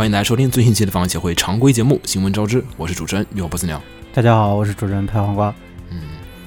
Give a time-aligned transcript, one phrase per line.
[0.00, 3.78] 欢迎大家收听最新期的防协会常规节目《新闻招知》，我是主持人有波斯鸟。
[4.14, 5.54] 大家好，我是主持人拍黄瓜。
[5.90, 6.00] 嗯，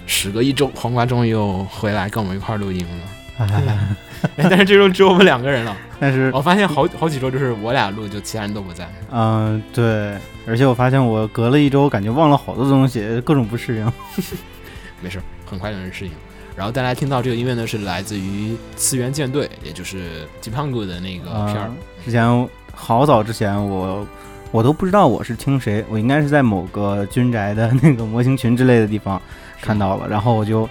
[0.08, 2.84] 时隔一周，黄瓜终于又回来跟我们一块儿录音
[3.38, 3.46] 了。
[3.46, 5.78] 哎，但是这周只有我们两个人了。
[6.02, 8.92] 但是我发现好好几周就是我俩录，就其他人都不在。
[9.12, 13.94] 嗯，对，而且我发现我隔了一周，感觉忘了好多东西，各种不适应。
[15.00, 16.12] 没事，很快就能适应。
[16.56, 21.72] 然后大家听到这个音乐呢，是来自于次元舰队，也就是吉胖哥的那个片儿。
[22.04, 24.06] 之前好早之前，我
[24.52, 29.22] 我都不知道我是听谁，我应该是在某个军宅的那个模型群之类的地方
[29.62, 30.68] 看到了，然后我就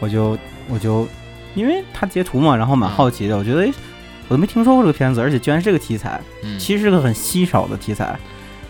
[0.00, 0.36] 我就
[0.68, 1.06] 我就
[1.54, 3.72] 因为他截图嘛，然后蛮好奇的，我觉得诶，
[4.28, 8.18] 我都没听说过这个片子，而且居然是这个题材，嗯，其实是个很稀少的题材。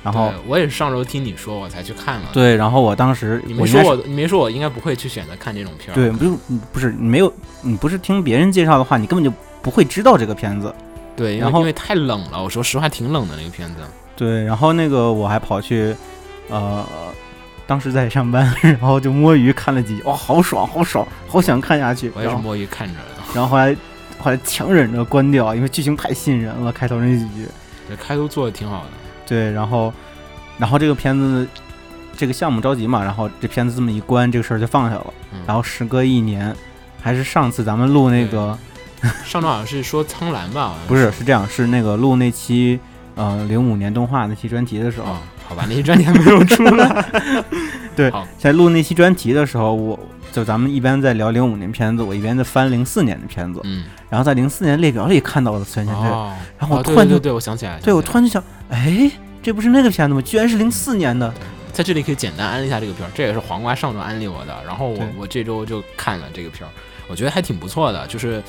[0.05, 2.29] 然后我也是上周听你说，我才去看了。
[2.33, 5.97] 对，然后我当时你没说我，你没说我应该不会去选择看这种片儿。
[5.97, 10.73] 对，不是你不是你没有你不是听别人介绍的话，你根本就不会知道这个片子。
[11.17, 13.77] 对，然后因为太冷了，我说实话挺冷的那个片子。
[14.15, 15.97] 对，然后那个我还跑去，
[16.49, 16.85] 呃，
[17.67, 22.13] 当时在上班， 然后就摸鱼看了几集，哇，好爽，好爽，好想看下去。
[22.15, 23.23] 我也是摸鱼看着的。
[23.35, 23.75] 然后后来
[24.19, 27.49] 后来强忍着关掉，因为剧情太吸引人了，开头那几句。
[27.89, 28.91] 对开头做的挺好的。
[29.27, 29.93] 对，然后
[30.59, 31.47] 然后这个片子
[32.17, 35.15] 这个项目着急嘛，然后这片子这么一关，这个事儿就放下了。
[35.33, 36.55] 嗯，然后时隔一年，
[37.01, 38.59] 还是上次咱们录那个。
[39.25, 40.69] 上周好像是说苍兰吧？
[40.69, 42.79] 好像不是，是这样，是那个录那期，
[43.15, 45.19] 呃，零五年动画那期专题的时候，哦，
[45.49, 47.05] 好吧，那期专题还没有出来。
[47.97, 49.99] 对，在录那期专题的时候，我
[50.31, 59.11] 就咱们一边在聊零五年片子，我一边在翻零四年的片子，嗯，然后在零四年列表里看到了《次元舰队》，哦，然后我哦突然就对我想起来，对我突然就想，哎，
[59.43, 60.21] 这不是那个片子吗？
[60.21, 61.33] 居然是零四年的，
[61.73, 66.71] 在这里可以简单安利一下这个片儿，这也是黄瓜上周安利我的，然后我我这周就看了这个片儿，
[67.09, 68.43] 我觉得还挺不错的，就是，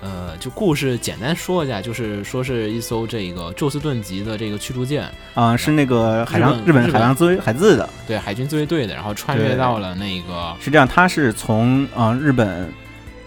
[0.00, 10.54] 呃，就故事简单说一下，就是说是一艘这个宙斯盾级的这个驱逐舰，啊、是那个海上日本海上自卫海自的，对海军自卫队的，然后穿越到了那个。
[10.60, 12.72] 是这样，它是从呃日本，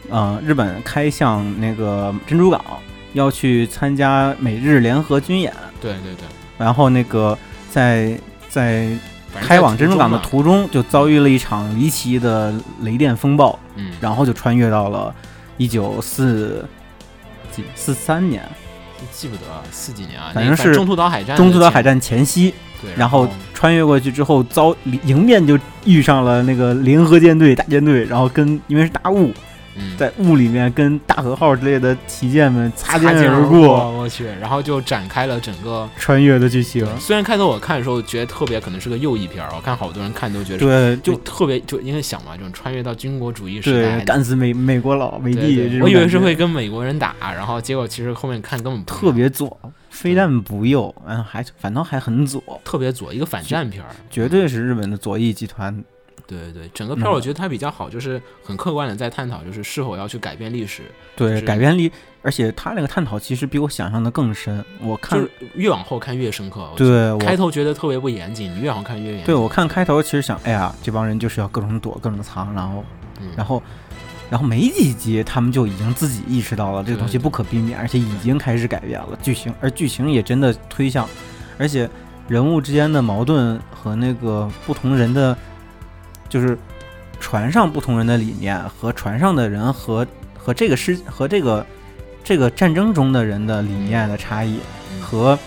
[0.10, 2.64] 呃日本开向那个珍珠港，
[3.14, 5.54] 要去参加美日联合军演。
[5.82, 6.26] 对对对，
[6.58, 7.38] 然后那个
[7.70, 8.18] 在
[8.48, 8.88] 在
[9.42, 15.14] 开往珍珠港的途中，就遭遇了一场离奇的雷电风暴，嗯，然后就穿越到了
[15.58, 16.68] 一九四
[17.52, 17.64] 几？
[17.76, 18.44] 四三年。
[19.12, 29.34] 记不得四几年啊，反正是中途岛海战前中途岛海，战前夕，对，然后穿越过去之后遭迎面就遇上了那个联合舰队大舰队，然后跟因为是大雾，嗯
[29.98, 35.90] 在雾里面跟大和号之类的旗舰们擦擦肩而过，我去，然后就展开了整个。
[35.98, 36.86] 穿越的剧情。
[37.00, 49.58] 虽然开头我看的时候觉得特别可能是个右翼片儿，我看好多人看都觉得对，就就特别就因为想嘛，这种穿越到军国主义时代，干死美美国佬美帝我以为是会跟美国人打，然后结果其实后面看根本特别左，
[49.90, 55.84] 非但不右，嗯，还反倒还很左，特别左，一个反战片儿，绝对是日本的左翼集团。
[56.28, 60.84] 对对对，整个片儿嗯我觉得它比较好，就是很客观的在探讨，就是是否要去改变历史，
[61.16, 61.90] 对是改变历，
[62.22, 64.64] 而且他那个探讨其实比我想象的更深。
[64.82, 66.70] 我看，就是越往后看越深刻。
[66.76, 69.26] 对我开头觉得特别不严谨，你越往后看越严谨。
[69.26, 72.84] 对我看开头，其实想，哎呀，这帮人就是要各种躲，各种藏，然后，
[73.22, 73.64] 嗯，然后，
[74.30, 81.08] 然后没几集，他们就已经自己意识到了这个东西不可避免，而且已经开始改变了剧情，而剧情也真的推向，
[81.58, 81.90] 而且
[82.28, 85.38] 人物之间的矛盾和那个不同人的，
[86.30, 86.58] 就是
[87.20, 90.06] 船上不同人的理念和船上的人和
[90.38, 91.66] 和这个世和这个
[92.24, 94.60] 这个战争中的人的理念的差异，
[94.94, 95.38] 嗯和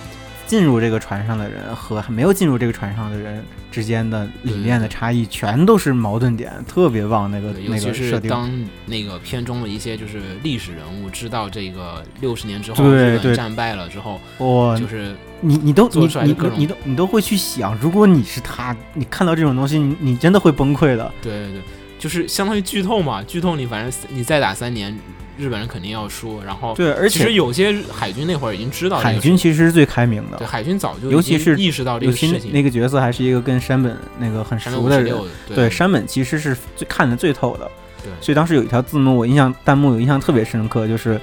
[0.46, 8.28] 进入这个船上的人和还没有进入这个船上的人之间的理念的差异，全都是矛盾点，特别棒那个那个设定。
[8.28, 8.50] 当
[8.84, 21.12] 那个片中的一些就是历史人物知道这个六十年之后对日本对战败了之后，哇，就是你你都做你你你都你都会去想，如果你是他，你看到这种东西，你你真的会崩溃的。
[21.22, 21.62] 对对对，
[21.98, 24.96] 就是相当于剧透嘛，剧透你反正你再打三年，
[25.38, 26.42] 日本人肯定要输。
[26.44, 32.50] 然后对，而其实且有些海军那会儿已经知道这个海军其实是最开明的，对海军早就尤其是意识到这个事情。
[32.52, 35.14] 那那个角色还是一个跟山本那个很熟的人。
[35.46, 37.70] 对对，山本其实是最看的最透的。
[38.02, 41.20] 对所以当时有一条字幕，我印象弹幕有印象特别深刻，就是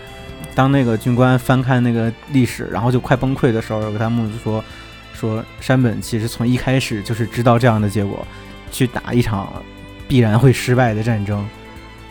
[0.57, 4.63] 当那个军官翻看那个历史，然后就快崩溃的时候，有个弹幕就说
[5.13, 8.25] 说山本其实从一开始就是知道这样的结果，
[8.71, 9.61] 去打一场
[10.07, 11.47] 必然会失败的战争，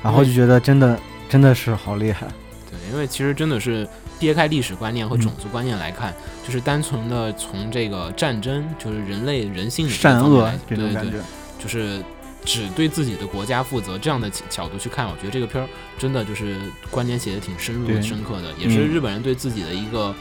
[0.01, 0.97] 然后就觉得真的
[1.29, 2.25] 真的是好厉害。
[2.71, 3.85] 对，因为其实真的是
[4.21, 6.15] 撇开历史观念和嗯种族观念来看，
[6.47, 11.19] 就是单纯的从这个战争，就是人类人性的善恶对对对这种感觉，
[11.59, 12.01] 就是
[12.47, 16.57] 只对自己的国家负责这样的角角度去看，我觉得这个片儿真的就是
[16.91, 20.15] 观点写的挺深入对深刻的，也是嗯日本人对自己的一个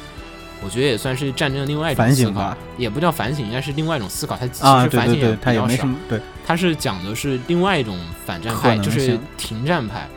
[0.63, 4.35] 我觉得也算是战争的另外一种思考反省吧，也不叫反省，应该是另外一种思考。
[4.35, 5.87] 他其啊，实反省对对对，他比较少
[6.45, 10.07] 他是讲的是另外一种反战派，就是停战派，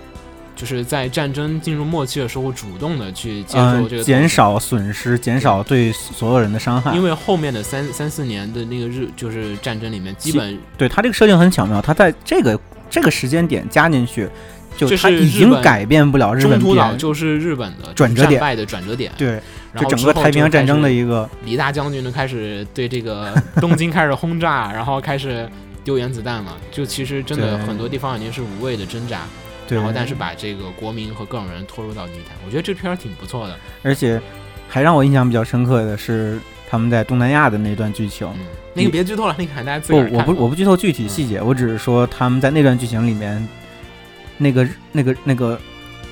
[0.58, 4.28] 就是在战争进入末期的时候，主动的去接受嗯这个，减。
[4.28, 6.94] 少损失，减少对所有人的伤害。
[6.94, 12.60] 因为后面的三三四年的那个日就是战争里面，基基本对他这个设定很巧妙，他在这个
[12.90, 14.28] 这个时间点加进去，
[14.76, 19.10] 就这他已经改变不了日中本中途岛就是日本的转折点战败的转折点。
[19.16, 19.40] 对，
[19.72, 25.48] 然后就整个太平洋战争的一个李大将军呢开始对这个 东京开始轰炸，然后开始
[25.82, 26.54] 丢原子弹了。
[26.70, 32.36] 就其实真的很多地方已经是无谓的挣扎，对，然后但是把这个国民和各种人拖入到泥潭。
[32.46, 33.56] 我觉得这片儿挺不错的。
[33.82, 34.20] 而且
[34.68, 36.38] 还让我印象比较深刻的是
[36.68, 38.26] 他们在东南亚的那段剧情。
[38.38, 43.48] 嗯，那个别剧透了，那个喊大家自不我不我不剧透具体细节，我只是说他们在那段剧情里面，
[44.36, 45.60] 那个那个那个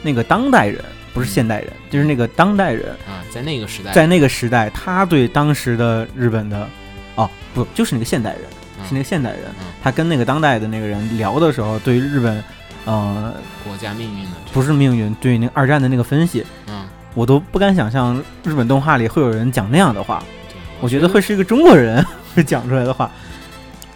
[0.02, 0.82] 那个当代人
[1.12, 6.68] 不是现代人，就是那个当代人，啊，在那个时代，在那个时代，他对当时的日本的，
[7.14, 8.42] 哦不，就是那个现代人，
[8.86, 12.42] 是那个现代人嗯，他跟那个当代的那个人聊的时候，对于日本，
[12.86, 20.22] 呃，国家命运的不是命运，对那个二战的那个分析，嗯，我都不敢想象日本动画里会有人讲那样的话。
[20.48, 22.04] 对我觉得会是一个中国人
[22.34, 23.10] 会讲出来的话，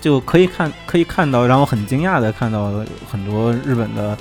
[0.00, 4.18] 就可以看可以看到，让我很惊讶的看到很多日本的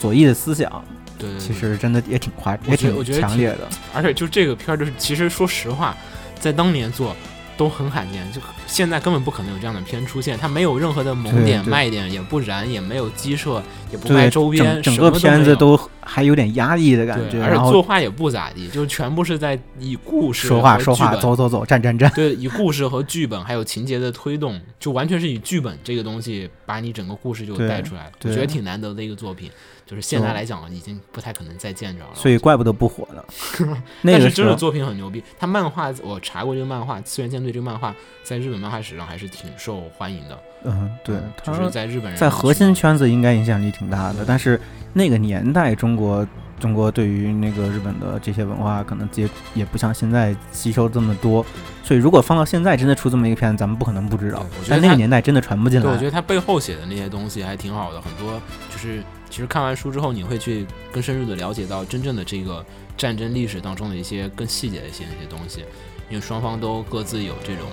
[0.00, 0.84] 左翼的思想，
[1.16, 3.68] 对对对，其实真的也挺夸，我也挺强烈的。
[3.94, 5.94] 而且就这个片儿，就是其实说实话，
[6.40, 7.14] 在当年做
[7.56, 10.38] 都很罕见，就现在根本不可能有这样的片出现。
[10.38, 22.10] 它没有任何的萌点、卖点，也不燃，也没有鸡舍，也不对，卖周边，整整个片子都还有点压抑的感觉，而且作画也不咋地，就全部是在以故事说话走走走，站站站。
[22.14, 28.10] 对，以故事和剧本还有情节的推动，就完全是以剧本这个东西把你整个故事就带出来。
[28.22, 29.50] 我对觉得挺难得的一个作品，
[29.84, 32.10] 就是现在来讲已经不太可能再见着了。
[32.14, 33.22] 所以怪不得不火呢。
[34.00, 40.38] 那但是真的作品很牛逼，他漫画我查过这个漫画《次元舰队》这个漫画在日本漫画史上还是挺受欢迎的。
[40.64, 44.60] 嗯，对，他就是在日本人在核心圈子应该影响力挺大的，但是
[44.92, 46.26] 那个年代中国
[46.60, 51.44] 中国对于那个日本的这些文化可能接也不像现在吸收这么多，
[51.82, 56.04] 所以如果放到现在真的出这么一个片子，咱们不可能不知道但那个年代真的传不进来，我觉。
[56.04, 62.64] 得他背后写的那些东西还挺好的，很多就是其实看完书之后，你会去更深入的了解到真正的这个
[62.96, 65.64] 战争历史当中的一些更细节的一些那些东西，
[66.08, 67.66] 因为双方都各自有这种，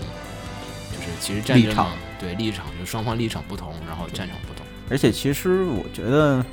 [0.91, 1.86] 就是其实战争
[2.19, 4.66] 对立场，就双方立场不同，然后战场不同。
[4.89, 6.44] 而且其实我觉得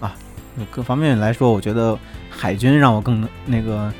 [0.00, 0.14] 啊，
[0.70, 1.98] 各方面来说，我觉得
[2.28, 3.92] 海军让我更那个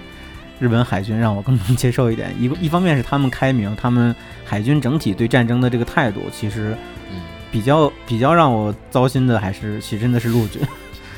[0.59, 2.35] 日本海军让我更能接受一点。
[2.39, 6.77] 一个一方面是他们开明，他们海军整体对战争的这个态度，其实
[7.11, 7.21] 嗯，
[7.51, 10.61] 比较比较让我糟心的还是其实真的是陆军。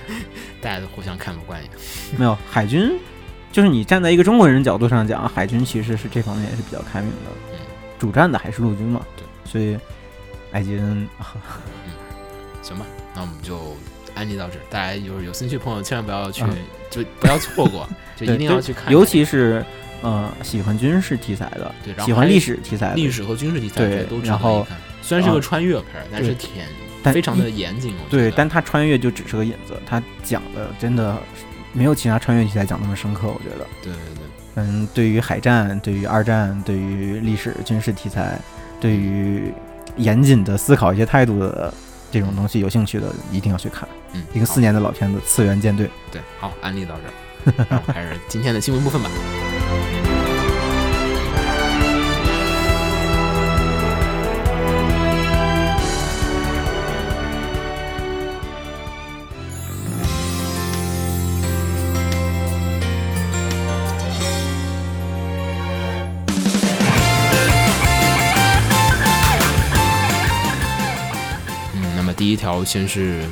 [0.61, 1.79] 大家都互相看不惯一点。
[2.17, 2.93] 没有海军，
[3.51, 7.17] 就是你站在一个中国人角度上讲，海军其实是这方面也是比较开明的。
[7.53, 7.59] 嗯
[7.99, 9.12] 主战的还是陆军嘛，对，
[9.45, 9.79] 所以
[10.53, 11.93] 艾吉恩嗯，
[12.63, 13.77] 行吧，那我们就
[14.15, 14.63] 安利到这儿。
[14.71, 16.57] 大家就是有兴趣的朋友，千万不要去，嗯
[16.91, 18.93] 就不要错过， 就一定要去看看。
[18.93, 19.65] 尤其是
[20.03, 24.67] 呃喜欢军事题材的，对，然后喜欢历史题材的，历史和军事题材，对我觉得都值然后。
[25.05, 26.49] 虽然是个啊穿越片儿，但是挺
[27.03, 27.93] 但非常的严谨。
[28.09, 31.19] 对，但他穿越就只是个引子，他讲的真的
[31.73, 33.67] 没有其他穿越题材讲那么深刻，我觉得。
[33.83, 34.23] 对对对，
[34.55, 38.39] 嗯，对于海战、对于二战、对于历史军事题材、
[38.83, 39.55] 对于
[39.97, 41.73] 严谨的思考一些态度的
[42.11, 43.89] 这种东西有兴趣的，一定要去看。
[44.13, 45.87] 嗯，一个四年的老片子《次元舰队》。
[46.11, 46.97] 对，好，安利到
[47.47, 49.09] 这儿， 开始今天的新闻部分吧。
[72.43, 73.23] 条先是，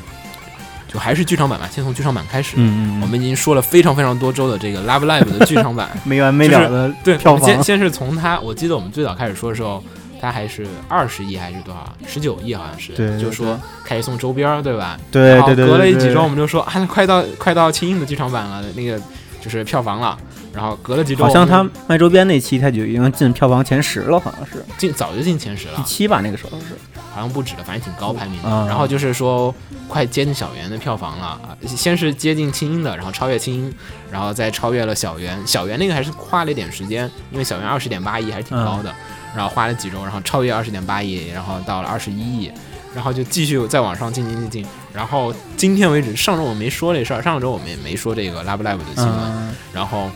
[0.86, 2.54] 就还是剧场版吧，先从剧场版开始。
[2.56, 7.44] 嗯嗯，我们已经说了非常非常多周的这个《Love Live》的剧场版， 没完没了的对，票房。
[7.44, 9.82] 先先是从它，我记得我们最早开始说的时候，
[10.20, 11.92] 它还是二十亿还是多少？
[12.06, 14.96] 十九亿好像是，对对就说开始送周边儿，对吧？
[15.10, 19.00] 对对对，对隔了几周，我们就说啊，快到快到轻映的剧场版了，那个
[19.40, 20.16] 就是票房了。
[20.52, 24.64] 然后隔了几周，好像他卖周边那期他就已经进票房前十了，好像是。
[24.76, 25.74] 进早就进前十了。
[25.76, 26.76] 第，七吧，那个时候是。
[27.12, 28.48] 好像不止了，反正挺高排名的。
[28.48, 29.52] 嗯然后就是说，
[29.88, 31.26] 快接近小圆的票房了。
[31.26, 33.74] 啊，先是接近清音的，然后超越清音，
[34.12, 35.36] 然后再超越了小圆。
[35.44, 38.94] 小圆那个还是花了一点时间，因为小圆二十点八亿还是挺高的，
[39.34, 42.50] 然后花了几周，然后超越二十点八亿，然后到了二十一亿。
[42.92, 50.10] 然后就继续再往上进进进进，然后今天为止，上周我没说这事儿，上周我们也没说这个 Love Live 的新闻，嗯，然后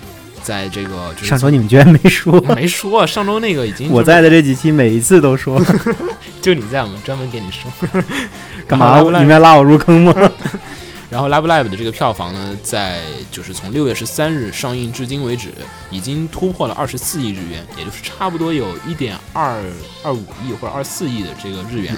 [0.44, 5.58] 在这个就是上周你们居然没说，没说，上周那个已经我在的这几期每一次都说，
[6.42, 7.72] 就你在，我们专门给你说。
[8.68, 9.00] 干嘛？
[9.00, 10.14] 你们要拉我入坑吗？
[11.10, 15.48] 然后《Love Live》的这个票房呢，在就是从六月十三日上映至今为止，
[15.90, 19.62] 已经突破了二十四亿日元，也就是差不多有一点二
[20.02, 21.96] 二五亿或者二四亿的这个日元，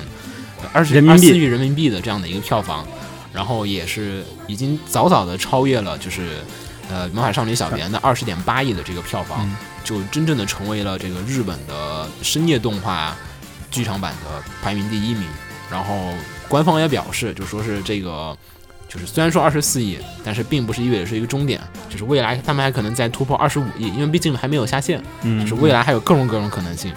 [0.73, 2.87] 二十人民币四亿人民币的这样的一个票房，
[3.33, 6.29] 然后也是已经早早的超越了就是
[6.90, 13.16] 呃《魔法少女小圆》的二十点八亿的这个票房，嗯就真正的成为了这个日本的深夜动画
[13.71, 15.25] 剧场版的排名第一名。
[15.71, 16.12] 然后
[16.49, 18.37] 官方也表示，就说是这个，
[18.88, 26.93] 就是虽然说二十四亿，但是并不是意味着是一个终点，就是未来他们还可能再突破二十五亿，因为毕竟还没有下线，嗯就是未来还有各种各种可能性，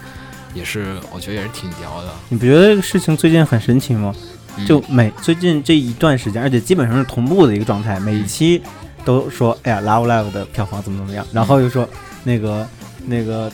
[0.54, 2.14] 也是我觉得也是挺屌的。
[2.30, 4.14] 你不觉得这个事情最近很神奇吗？
[4.58, 8.62] 嗯就每最近这一段时间，而且基本上是同步的一个状态，每一期
[9.06, 11.88] 都说，哎呀，Love Live 的票房怎么怎么样，然后又说
[12.24, 12.68] 那个
[13.06, 13.52] 那个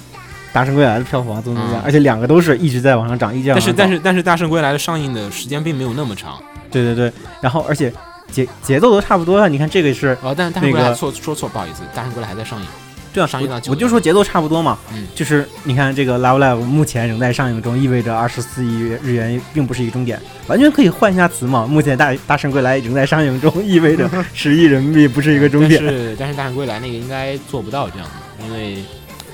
[0.52, 3.76] 大圣归来的票房怎么怎么样，嗯而且两个都是一直在往上涨，一直在往上涨。
[3.78, 6.38] 但是但是但是大圣归来的上映的时间并没有那么长，
[6.72, 7.12] 对对对，
[7.42, 7.92] 然后而且
[8.32, 9.48] 节节奏都差不多了。
[9.48, 12.66] 你看这个是哦，但是大圣归来那个错说错，不好意思，大圣归来还在上映。
[13.16, 14.78] 对啊，上映到我我就说节奏差不多嘛。
[14.94, 21.66] 嗯就是你看这个 Love Live 目前仍在上映中，意味着二十四亿日元并不是一个终点，完全可以换一下词嘛。
[21.66, 25.82] 目前大大圣归来仍在上映中，意味着 十亿人民币不是一个终点。
[25.82, 28.84] 但是但是大圣归来那个应该做不到这样的，因为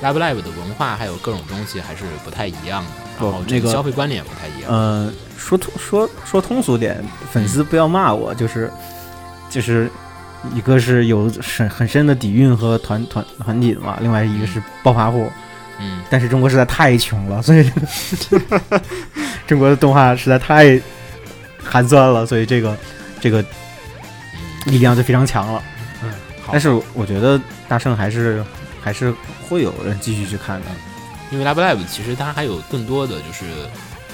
[0.03, 2.83] Love Live 的文化还有各种东西还是不太一样
[3.19, 4.69] 的，然后这个消费观念也不太一样。
[4.69, 8.71] 嗯、说通说说通俗点，粉丝不要骂我，就是
[9.49, 9.89] 就是
[10.53, 15.31] 一个是有很很深的底蕴和团团团体的嘛，另外一个是暴发户。
[15.79, 17.71] 嗯，但是中国实在太穷了，所以
[19.47, 20.79] 中国的动画实在太
[21.63, 22.77] 寒酸了，所以这个
[23.19, 23.43] 这个
[24.65, 25.63] 力量就非常强了。
[26.03, 26.11] 嗯，
[26.43, 28.43] 好但是我觉得大圣还是
[28.79, 29.11] 还是
[29.47, 30.67] 会有人继续去看的。
[31.31, 33.45] 因为 Love Live 其实它还有更多的就是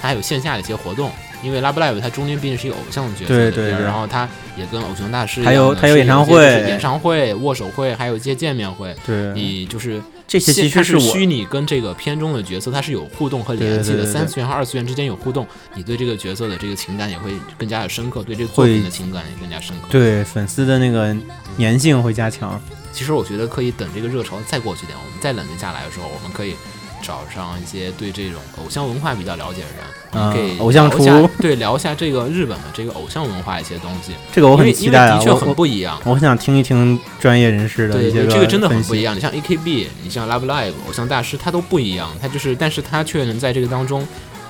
[0.02, 1.12] 它还有线下的一些活动，
[1.44, 4.28] 因为 Love Live 它中间毕竟是一个偶像角色的片儿对对对然后它
[4.58, 19.88] 也跟偶像大师还有样的还有演唱会演唱会、握手会，还有一些见面会，对，你就是这些其它实我是虚拟跟这个片中的角色它是有互动和联系的，三次元和二次元之间有互动，你对这个角色的这个情感也会更加的深刻，对这个作品的情感也更加深刻。
[19.92, 21.16] 对粉丝的那个
[21.58, 22.60] 粘性会加强。
[22.92, 26.56] 其实我觉得可以等这个热潮再过去点，我们再冷静下来的时候，我们可以
[27.02, 34.14] 找上一些对这种偶像文化比较了解的人，我们可以嗯偶像聊一下厨对聊一下这个日本的这个偶像文化一些东西。
[34.32, 35.18] 这个我很期待啊！
[35.18, 36.00] 的确很不一样。
[36.06, 39.16] 我很想听一听专业人士的对对，一些个这个真的很不一样。
[39.16, 42.10] 你像 AKB，你像 Love Live、偶像大师，它都不一样。
[42.22, 44.06] 它就是，但是它却能在这个当中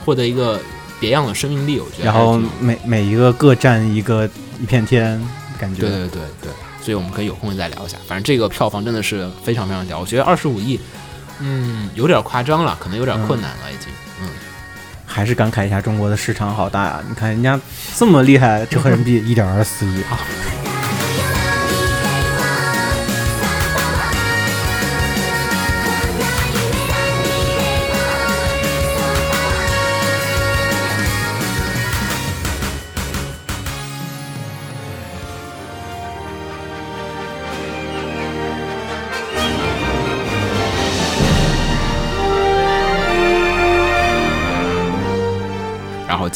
[0.06, 0.60] 获得一个
[1.00, 1.80] 别样的生命力。
[1.80, 2.14] 我觉得然。
[2.14, 4.30] 后每每一个各占一个
[4.62, 5.22] 一片天，
[5.60, 6.52] 感觉对对对对，
[6.82, 7.98] 所以我们可以有空再聊一下。
[8.08, 10.80] 反正这个票房真的是非常非常屌，我觉得二十五亿，
[11.40, 13.92] 嗯，有点夸张了，可能有点困难了，已经。
[14.22, 14.30] 嗯，
[15.06, 17.00] 还是感慨一下中国的市场好大呀！
[17.08, 17.60] 你看人家
[17.96, 20.18] 这么厉害，折合人民币 一点二四亿，然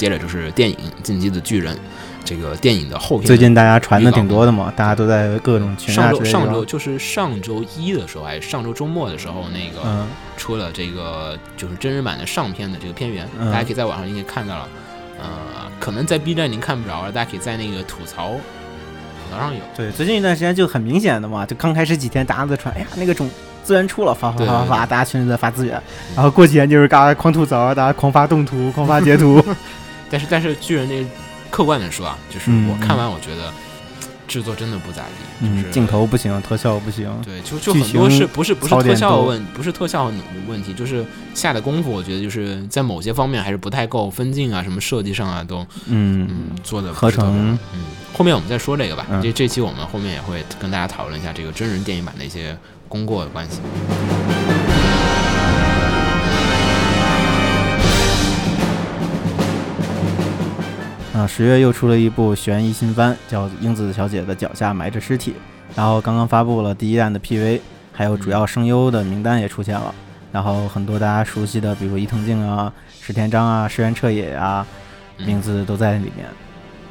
[0.01, 1.75] 接着就是电影《进击的巨人》，
[2.25, 3.27] 这个电影的后片。
[3.27, 5.93] 最近大家传的挺多的嘛，大家都在各种群。
[5.93, 14.67] 上周上周就是上周一的时候，还是上周周末的时候，那个、嗯，出了这个就是真人版的上片的这个片源，嗯大家可以在网上应该看到了。
[15.19, 15.27] 呃，
[15.79, 19.59] 可能在 B 站您看不着了，大家可以在那个吐槽吐槽上有。
[19.77, 23.29] 对，最近一段时间就很明显的嘛，就刚开始几天大家都在传，哎呀那个种
[23.63, 25.79] 资源出了，发发发发发，大家群里在发资源，
[26.15, 29.39] 然后过几天就是大家狂吐槽，大家狂发动图，狂发截图。
[30.11, 31.03] 但是但是巨人那
[31.49, 33.51] 客观的说啊，就是嗯我看完我觉得
[34.27, 37.09] 制作真的不咋地，就是嗯，镜头不行，特效不行。
[37.25, 40.11] 对，就就很多是不是不是特效的问不是特效
[40.47, 47.81] 问题，就是下的功夫，我觉得就是在某些方面还是不太够，分镜啊什么设计上啊都嗯，嗯做的合成嗯，
[48.13, 49.05] 后面我们再说这个吧。
[49.09, 53.59] 嗯这这期我们后面也会跟大家讨论一下这个真人电影版的一些功过的关系。
[61.21, 65.31] 啊，十月又出了一部悬疑新番，叫《英子小姐的脚下埋着尸体》，
[65.75, 67.59] 然后刚刚发布了第一弹的 PV，
[67.93, 69.93] 还有主要声优的名单也出现了，
[70.31, 74.65] 然后很多大家熟悉的，比如伊藤静啊、石田章啊、石原彻也啊，
[75.19, 75.27] 嗯。
[75.27, 76.25] 名字都在里面，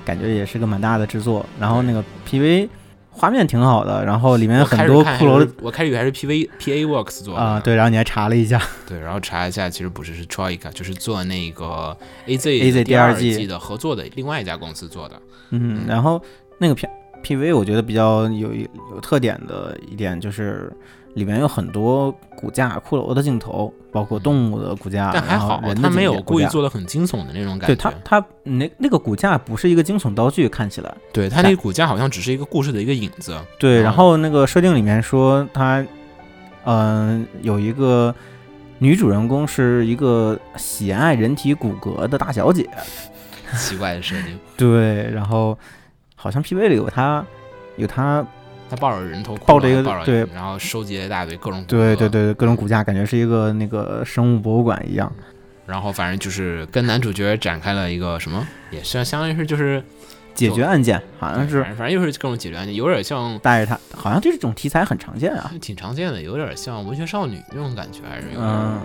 [0.04, 1.44] 感觉也是个蛮大的制作。
[1.58, 2.68] 然后那个 PV
[3.10, 7.40] 画面挺好的，然后里面很多骷髅我开始以为还是 P V P A Works 做的。
[7.40, 13.34] 啊、呢对，然后你还查了一下， 对，然后查一下，其实不是是 Troika，就是做那个 A Z AZ 第第二季。
[13.34, 15.20] 季的合作的另外一家公司做的。
[15.50, 16.22] 嗯，然后
[16.58, 16.86] 那个 P
[17.22, 20.72] P V 我觉得比较有有特点的一点就是
[21.14, 27.66] 里面有很多骨架骷髅的镜头，包括动物的骨架，但还好，他没有故意做的很惊悚的那种感觉。
[27.66, 30.94] 对它，它那那个骨架不是一个惊悚道具，看起来。
[31.12, 33.36] 对他那个骨架好像只是一个故事的一个影子。
[33.58, 35.84] 对，嗯然后那个设定里面说他，
[36.64, 38.14] 嗯、有一个
[38.78, 42.68] 女主人公是一个喜爱人体骨骼的大小姐。
[43.58, 45.58] 奇怪的设定，对，然后
[46.14, 47.26] 好像 PV 里有她，
[47.74, 48.24] 有她，
[48.70, 55.12] 他抱着人头抱着一个对然后收集了一大堆各种对对，对，各种骨架，感觉是一个那个生物博物馆一样。
[55.66, 59.82] 然后反正就是跟男主角展开了一个什么，也是相当于是就是
[60.34, 63.38] 解决案件好像反是正反正又是各种解决案件，有点像。
[63.38, 65.52] 带着他，好像这种题材很常见啊。
[65.60, 68.42] 挺常见的，有点像文学少女那种感觉，还是有点。
[68.42, 68.80] 嗯，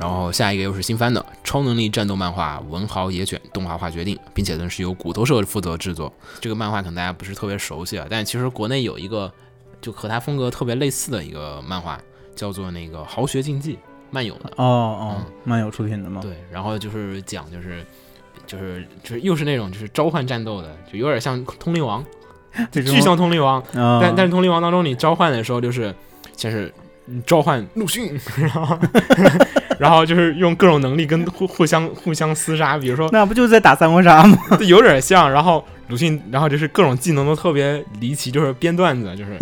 [0.00, 6.12] 然后下一个又是新番的超能力战斗漫画《文豪野犬》动画化决定，并且呢是由骨头社负责制作。
[6.40, 9.32] 这个漫画可能大家不是特别熟悉啊，但其实国内有一个
[9.80, 12.00] 就和它风格特别类似的一个漫画，
[12.36, 13.74] 叫做那个《豪学竞技》
[14.10, 14.50] 漫友的。
[14.56, 16.20] 哦哦嗯，漫友出品的吗？
[16.22, 17.84] 对，然后就是讲就是
[18.46, 22.04] 就是就是又是那种就是召唤战斗的，就有点像通灵王，
[22.70, 25.94] 这种巨像通灵王，啊，但但是通灵王当中，你召唤的时候就是
[26.36, 26.72] 先是
[27.26, 28.78] 召唤陆逊， 然后
[29.80, 34.36] 然后就是用各种能力跟互 互相互相厮杀，比如说那不就是在打三国杀吗？
[34.66, 39.38] 有点像，然后鲁迅，然后就是各种技能都特别离奇，就是编段子，就是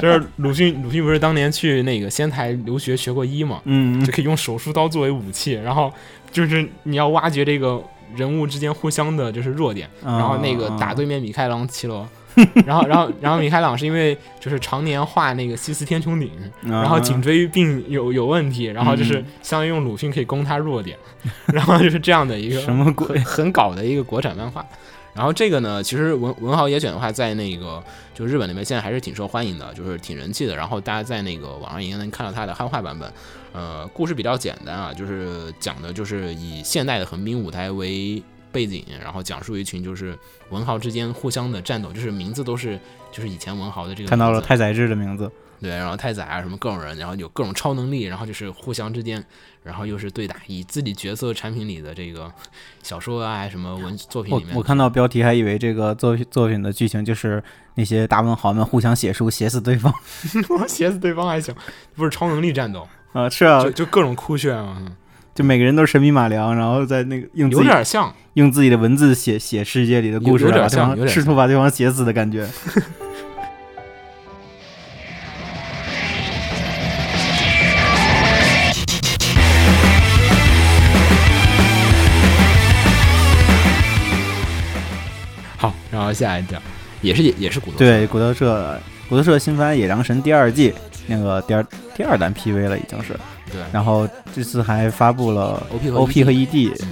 [0.00, 5.92] 就是鲁迅鲁迅不是当年去那个仙台留学学过医嘛，嗯就可以用手术刀作为武器，然后
[6.30, 7.82] 就是你要挖掘这个
[8.16, 9.88] 人物之间互相的就是弱点。
[10.04, 12.08] 然然后那个打对面米开朗奇罗，
[12.66, 16.30] 然后然后然后米开朗是因为就是常年画那个西斯天穹顶，
[16.62, 20.96] 然后颈椎病有有问题，然后就是相当于用鲁迅可以攻他弱点，
[21.52, 23.18] 然后就是这样的一个什么鬼？
[23.20, 24.64] 很搞的一个国产漫画。
[25.12, 27.82] 然后这个呢，其实文文豪野犬的话，在那个
[28.14, 30.54] 就日本那边现在还是挺受欢迎的，就是挺人气的。
[30.54, 33.12] 然后大家在那个网上也能看到它的汉化版本。
[33.52, 40.18] 呃，故事比较简单啊，就是讲的就是以现代的横滨舞台为背景，然后讲述一群就是
[40.50, 42.78] 文豪之间互相的战斗，就是名字都是
[43.10, 49.24] 就是以前文豪的这个看到了太宰治的名字，对，然后太宰啊什么各种人，然后有各种超能力，然后就是互相之间，
[49.62, 52.32] 然后又是对打，以自己角色产品里的这个
[52.82, 57.42] 小说啊什么文作品我里面，我看到标题还以为这个作品作品的剧情就是
[57.74, 59.92] 那些大文豪们互相写书写死对方。
[60.66, 61.54] 写死对方还行，
[61.94, 63.62] 不是超能力战斗，啊，是啊。
[63.62, 64.96] 就，就各种酷炫啊，嗯
[65.32, 72.46] 就每个人都是神笔马良，然后在那个用自有己点像，用自己的文字写写世界里的故事，有有点像试图把对方写死的感觉。
[85.56, 86.60] 好，然后下一条
[87.00, 90.74] 也是也是骨头，对，骨头社骨头社新番《野狼神》第二季
[91.06, 91.64] 那个第二
[91.96, 93.14] 第二弹 PV 了，已经是。
[93.52, 93.62] 对。
[93.72, 96.88] 然后这次还发布了，OP 和 OP 和 ED，嗯，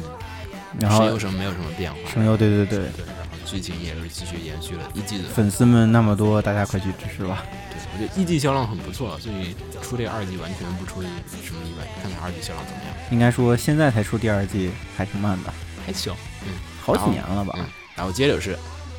[0.80, 7.42] 然后声优什么没有什么变化，声优，对对对，对，然后剧情也是继续延续了一季的，粉丝们那么多，大家快去支持吧。
[7.70, 15.52] 对我觉得一季销量很不错，所以出这二季完全不出什么意外，看看二季销量怎么样，应该说现在才出第二季，还挺慢的，
[15.86, 16.12] 还行，
[16.44, 16.52] 嗯。
[16.80, 17.54] 好几年了吧？
[17.58, 18.58] 嗯，然后接着是，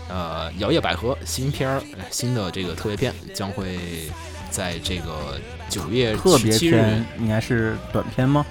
[0.10, 3.80] 呃，摇曳百合新片儿，呃新的这个特别篇将会
[4.52, 5.40] 在这个
[5.70, 8.46] 九月特别17日篇，应该是短片吗？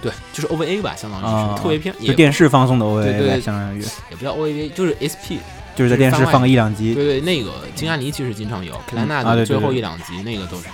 [0.00, 3.80] 对，就是 OVA 吧，相当于啊是特别篇，就也电视放送的 OVA 对对，相当于
[4.10, 5.36] 也不叫 OVA，就是 SP。
[5.76, 6.94] 就是在电视放个一两集。
[6.94, 10.66] 对对，那个金阿尼其实经常有，克莱纳啊对对的最后一两集那个都是，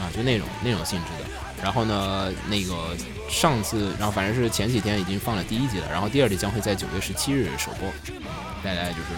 [0.00, 1.28] 啊，就那种那种性质的。
[1.62, 2.96] 然后呢，那个
[3.28, 7.88] 上次，然后反正是前几天已经放了第一集了，然后第二集将会在九月十七日首播，
[8.64, 9.08] 大家就是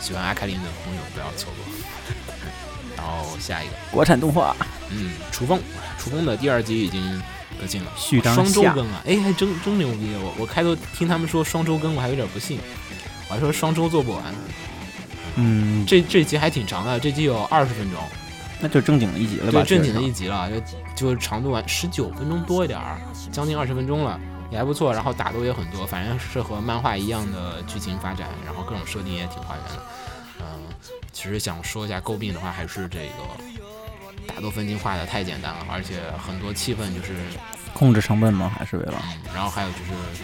[0.00, 1.64] 喜欢阿卡林的朋友不要错过。
[2.96, 4.56] 然后下一个，国产动画
[4.90, 5.60] 嗯，楚风，
[5.98, 7.22] 楚风的第二集已经
[7.58, 10.14] 更新了，续章双周，更啊，哎，还真真牛逼！
[10.20, 12.58] 我我开头听他们说双周更，我还有点不信，
[13.28, 14.22] 我还说双周做不完。
[15.36, 18.00] 嗯，这这集还挺长的，这集有二十分钟，
[18.60, 19.62] 那就正经的一集了吧？
[19.62, 20.50] 对，正经的一集了，
[20.94, 22.98] 就就长度完十九分钟多一点儿，
[23.30, 24.18] 将近二十分钟了，
[24.50, 24.94] 也还不错。
[24.94, 29.82] 然后打斗也很多，反正是和漫画一样的剧情发展，然后各种设定也挺还原的。
[30.40, 30.46] 嗯，
[31.12, 33.55] 其实想说一下诟病的话，还是这个
[34.26, 37.14] 大多分镜画的太简单了，而且很多气氛就是，
[37.72, 38.52] 控制成本吗？
[38.58, 39.02] 还是为了？
[39.06, 40.22] 嗯，然后还有就是，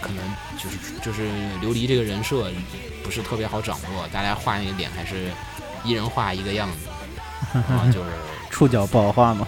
[0.00, 0.24] 可能
[0.58, 1.28] 就是就是
[1.62, 2.50] 琉璃这个人设
[3.02, 5.30] 不是特别好掌握，大家画那个脸还是
[5.84, 6.88] 一人画一个样子，
[7.68, 8.10] 然 后就是
[8.50, 9.46] 触角不好画吗？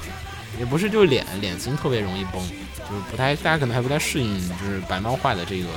[0.58, 2.40] 也不是就是脸脸型特别容易崩，
[2.88, 5.68] 就是不太大家可能还不太适应，就是白猫画的这个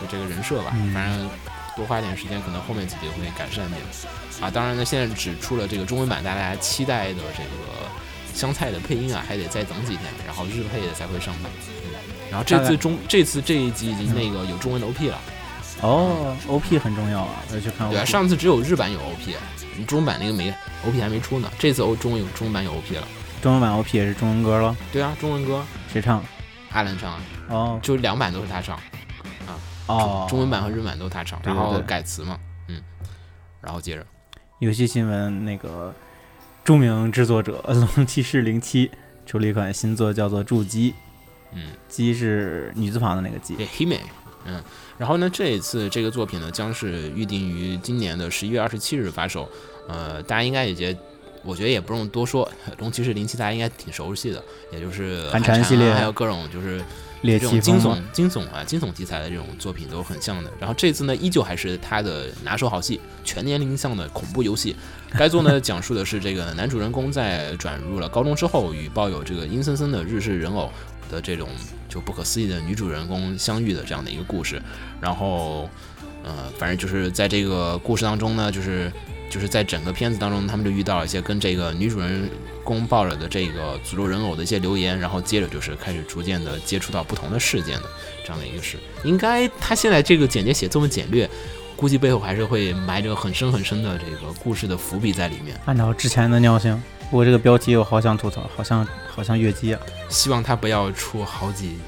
[0.00, 1.30] 就这个人设吧，嗯反正
[1.78, 3.80] 多花点时间，可能后面几集会改善点。
[4.40, 7.88] 啊，当然呢，现在只出了这个中文版，大家期待的这个
[8.34, 11.50] 香菜的配音啊，还得再等几天，然后日配的才会上版。
[11.84, 11.94] 嗯，
[12.30, 15.18] 然后这次中这次这一集已经那个有中文的 OP 了，
[15.82, 17.94] 哦，OP 很重要啊，我要去看 OP。
[17.94, 19.36] 对啊，上次只有日版有 OP，
[19.86, 20.52] 中文版那个没
[20.84, 23.06] OP 还没出呢，这次欧中文有中文版有 OP 了。
[23.40, 26.22] 中文版 OP 也是中文歌了，对啊，中文歌谁唱？
[26.70, 28.78] 阿兰唱啊，哦就两版都是他唱。
[29.88, 32.82] 哦，中文版和日版都他唱，然后改词嘛，嗯，
[33.60, 34.06] 然后接着。
[34.60, 35.94] 游戏新闻，那个
[36.64, 37.64] 著名制作者
[37.96, 38.90] 龙骑士零七
[39.24, 40.90] 出了一款新作，叫做《筑基》，
[41.52, 43.54] 嗯，基是女字旁的那个基。
[43.54, 44.00] 对 Hime，
[44.44, 44.62] 嗯，
[44.98, 49.48] 然后呢，这一次这个作品呢将是预定于今年的十一月二十七日发售，
[49.88, 50.96] 呃，大家应该也觉，
[51.44, 55.94] 我觉得也不用多说，龙骑士零七大家应该挺熟悉的，也就是寒蝉啊系列。
[55.94, 56.84] 还有各种就是猎
[57.22, 60.50] 这种惊悚惊悚啊惊悚题材的这种作品都很像的。
[60.60, 64.76] 然后这次呢，依旧还是他的拿手好戏，全年龄向的恐怖游戏。
[65.16, 70.70] 该作呢 讲述的是这个男主人公在转入了高中之后，与抱有这个阴森森的日式人偶
[71.10, 71.48] 的这种
[71.88, 74.60] 就不可思议的女主人公相遇的这样的一个故事。
[75.00, 75.68] 然后，
[76.22, 78.92] 呃，反正就是在这个故事当中呢，就是
[79.28, 82.28] 就是在整个片子当中，他们就遇到了一些跟这个女主人
[82.64, 87.84] 公抱着的这个诅咒人偶的一些留言，然后接着就是开始逐渐的接触到不同的事件的
[88.24, 88.78] 这样的一个事。
[89.04, 91.28] 应该他现在这个简介写这么简略，
[91.76, 95.58] 估计背后还是会埋着很深很深的这个故事的伏笔在里面。
[95.66, 99.80] 按照之前的尿性，不过这个标题我好想吐槽，好像好像越级啊。
[100.08, 101.78] 希望他不要出好几，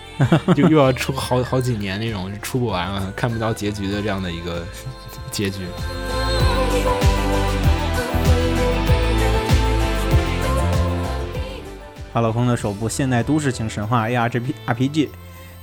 [0.54, 4.64] 就又要出好好几年那种出不完了、看不到结局的这样的一个
[5.32, 5.62] 结局。
[12.12, 15.08] 法老空的首部现代都市型神话 ARGP RPG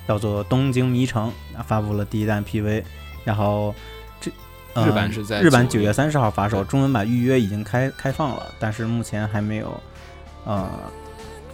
[0.08, 2.82] 叫做《东京迷城》，啊发布了第一弹 PV，
[3.24, 3.72] 然后
[4.20, 4.32] 这、
[4.74, 9.80] 呃日版是在日版九月月三十号发售，中文版预约已经开开放了，但是目前还没有
[10.44, 10.68] 呃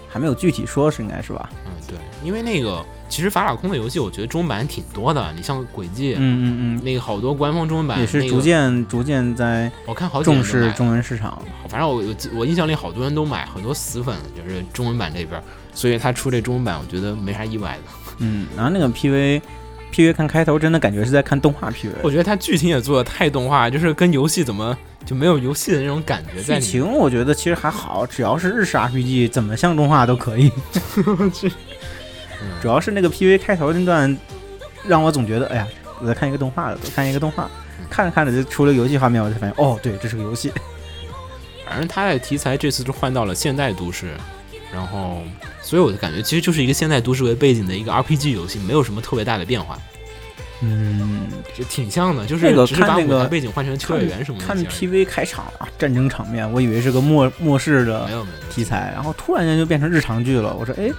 [0.09, 1.49] 还没有具体说，是应该是吧？
[1.66, 5.33] 嗯，对，因为那个其实法老空的游戏，我觉得中文版挺多的。
[5.37, 11.40] 你像轨迹，嗯嗯嗯那个好多官方中文版嗯，也是那个逐渐逐渐在我看好几重视中文市场。
[11.69, 15.42] 反正我我我印象里好多人都买，很多死粉就是中文版这边儿，
[15.75, 17.92] 所以他出这中文版，我觉得没啥意外的。
[18.19, 19.40] 嗯，然后那个 PV
[19.92, 21.90] PV 看开头真的感觉是在看动画 PV。
[22.03, 26.61] 我觉得他剧情也做的太动画，就是跟游戏怎么就没有游戏的那种感觉在里面。
[26.61, 30.51] 剧情我觉得其实还好，只要是日式 RPG，怎么像动画都可以。
[32.61, 34.14] 主要是那个 PV 开头那段，
[34.85, 35.66] 让我总觉得，哎呀，
[36.01, 37.49] 我在看一个动画的，我看一个动画，
[37.88, 40.53] 看着看着就出了游戏画面，我才发现，哦，对，这是个游戏。
[41.66, 44.14] 反正他的题材这次是换到了现代都市，
[44.73, 45.23] 然后
[45.62, 49.79] 所以我就感觉其实就是一个现代都市为背景的一个 RPG 游戏，没有什么特别大的变化，
[50.62, 54.57] 嗯，就挺像的，就是那个只是把看那个舞台背景换成秋叶原什么的看。
[54.57, 58.09] PV 开场啊，战争场面，我以为是个末末世的
[58.51, 60.55] 题材，然后突然间就变成日常剧了。
[60.55, 60.90] 我说，哎，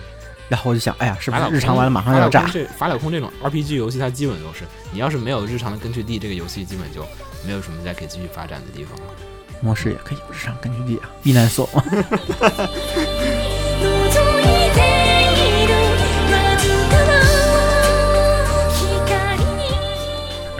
[0.47, 2.47] 然后我就想，哎呀，是不是日常完了马上要炸？
[2.53, 7.03] 这法老空这种 RPG 游戏，它基本都是你要是没有日常的根据地，这个游戏基本就
[7.45, 9.13] 没有什么再可以继续发展的地方了。
[9.59, 11.67] 末世也可以有日常根据地啊，避难所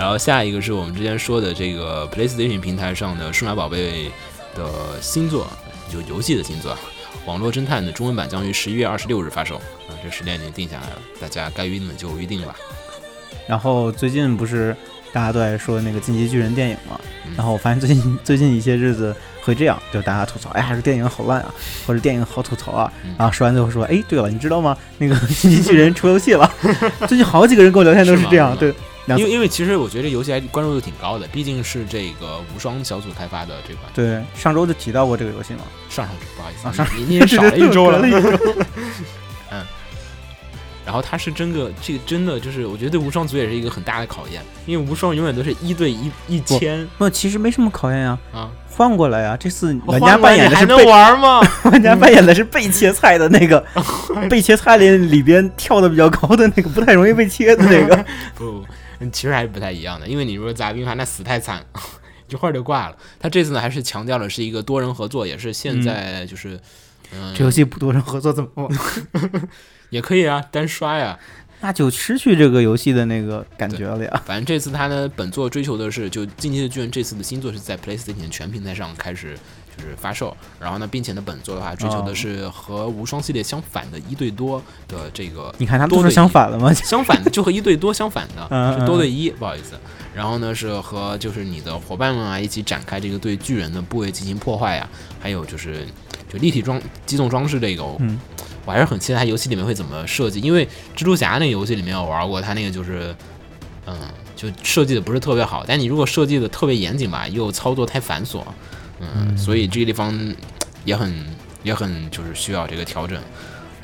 [0.07, 4.09] 然后下一个是我们之前说的这个 PlayStation 平台上的数码宝贝
[4.55, 5.45] 的新作，
[5.91, 6.71] 就游戏的新作
[7.25, 9.57] 《网络侦探》的中文版将于十一月二十六日发售。
[9.57, 12.55] 啊，这时间已经定下来了，大家该预定的就预定吧。
[13.49, 14.73] 然后最近不是
[15.11, 21.53] 大家都在说那个《进击巨人》电影嘛，嗯然后我发现最近最近一些日子会这样，就大家吐槽，哎呀，这电影好烂啊，
[21.85, 23.13] 或者电影好吐槽啊，嗯。
[23.19, 24.77] 然后说完最后说，哎，对了，你知道吗？
[24.99, 26.49] 那个《进击巨人》出游戏了，
[27.09, 28.81] 最近好几个人跟我聊天都是这样，对，两
[29.15, 33.85] 因为因为其实我觉得这游戏还关注度挺高的，毕竟是这个无双小组开发的这款。
[33.93, 38.07] 对，上周就提到过这个游戏嘛，上上周不好意思，啊上你你也 少了一周了隔。
[38.07, 38.19] 一周
[40.85, 48.49] 然后它是真个这个真的就是，我觉得对无双组也是一个很大的考验，因为无双永远都是一对一一千那，其实没什么考验呀，啊。
[48.69, 51.41] 换过来呀，这次玩家扮演你还能的是被玩吗？
[51.65, 53.61] 玩家扮演的是被切菜的那个，
[54.29, 58.05] 被切菜里里边跳的比较高的那个，不太容易被切的那个。
[58.35, 58.65] 不，嗯
[59.11, 61.65] 其实还是不太一样的，因为你如果杂兵那死太惨。
[62.29, 62.97] 一会儿就挂了。
[63.17, 66.59] 他这次呢还是强调的是一个多人合作，也是现在就是。
[67.13, 68.69] 嗯，这游戏不多人合作怎么玩？
[69.91, 71.17] 也可以啊，单刷呀。
[71.61, 74.21] 那就失去这个游戏的那个感觉了呀。
[74.25, 79.39] 反正这次他呢，本作追求的是，就《进击的巨人》这次的新作是在 PlayStation 全平台上开始
[79.77, 86.73] 就是发售，然后呢，并且呢，本作的话追求的是和无双系列相反的一对多的这个，你看他们都是相反了吗？
[86.73, 89.73] 相反的就和一对多相反的嗯是多对一，不好意思。
[90.13, 95.85] 然后呢是和就是你的伙伴们啊一起展开这个对巨人的部位进行破坏呀、还有就是
[96.27, 98.19] 就立体装机动装置这个，嗯
[98.65, 103.15] 我还是很期待它游戏里面会怎么设计，因为蜘蛛侠那个游戏里面我玩过，它那个就是，
[103.85, 103.95] 嗯，
[104.35, 108.41] 就设计的不是特别好，但你如果设计的特别严谨吧，又操作太繁琐，
[108.99, 110.17] 嗯，所以这个地方
[110.85, 111.13] 也很
[111.63, 113.21] 也很就是需要这个调整，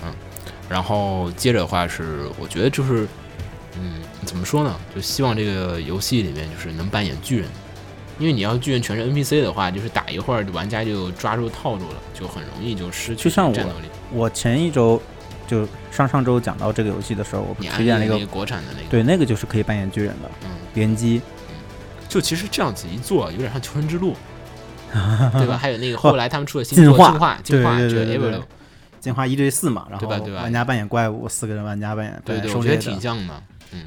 [0.04, 0.14] 嗯，
[0.70, 3.08] 然后接着的话是，我觉得就是，
[3.80, 4.76] 嗯，怎么说呢？
[4.96, 7.48] 就希望这个游戏里面就是能扮演巨人。
[8.20, 13.88] 因为你要巨人全是 NPC 的话，就是打一会儿，玩家就抓住套路了，就很容易就失去战斗力。
[14.12, 15.02] 我前一周
[15.48, 21.24] 就上上周讲到这个游戏的时候，我你推荐了一个那个国产的那个，对，那个就是可以扮演巨人的嗯，联机，
[22.08, 24.12] 就其实这样子一做，有点像《求生之路》，
[25.34, 25.58] 对吧？
[25.58, 28.44] 还有那个后来他们出了新进作化进化、进化，对对这个对对对 Evolo，
[29.00, 32.78] 进化一对四嘛，然后玩家扮演怪物，四个人玩家扮演扮对对，我觉得。
[32.78, 33.44] 挺像的。
[33.72, 33.86] 嗯，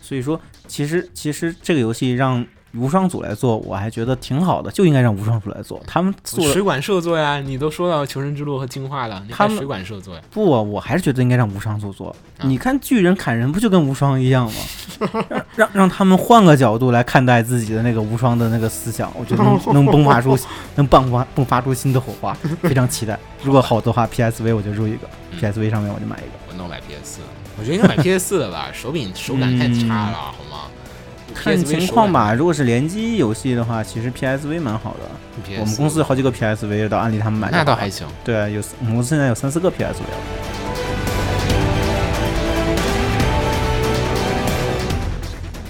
[0.00, 2.44] 所以说，其实其实这个游戏让
[2.76, 5.80] 无双组来做，我还觉得挺好的，就应该让无双组来做。
[5.86, 10.20] 他们做的水管社做呀，你都说到《求生之路》和进化了，你他们水管社做呀？
[10.30, 12.08] 不啊，我还是觉得应该让无双组做。
[12.10, 14.52] 啊你看巨人砍人不就跟无双一样吗？
[15.30, 20.36] 让让让他们换个角度来看待自己的那个无双的那个思想，我觉得能 能迸发出
[20.74, 23.18] 能迸发迸发出新的火花，非常期待。
[23.42, 25.08] 如果好的话，PSV 我就入一个
[25.38, 26.32] ，PSV 上面我就买一个。
[26.48, 27.20] 我弄买 PS 四，
[27.58, 30.66] 我觉得应该买 PS 四的吧，手柄手感太差了，好吗？
[31.34, 35.10] 嗯看情况吧，如果是联机游戏的话，其实 PSV 蛮好的。
[35.58, 37.64] 我们公司有好几个 PSV 到，安利他们买就好了。
[37.64, 38.06] 那倒还行。
[38.24, 40.16] 对啊，有我们公司现在有三四个 PSV 了。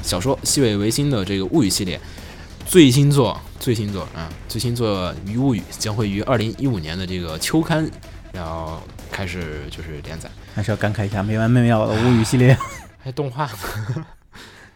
[0.03, 1.98] 小说西尾维新的这个《物语》系列
[2.66, 7.88] 最新作，最新作啊，最新作《鱼物语》将会于二零一五年的这个秋刊
[8.35, 12.57] 要开始就是连载，还是要感慨一下没完没了的物语系列
[13.03, 13.44] 还动画
[13.96, 14.07] 呢，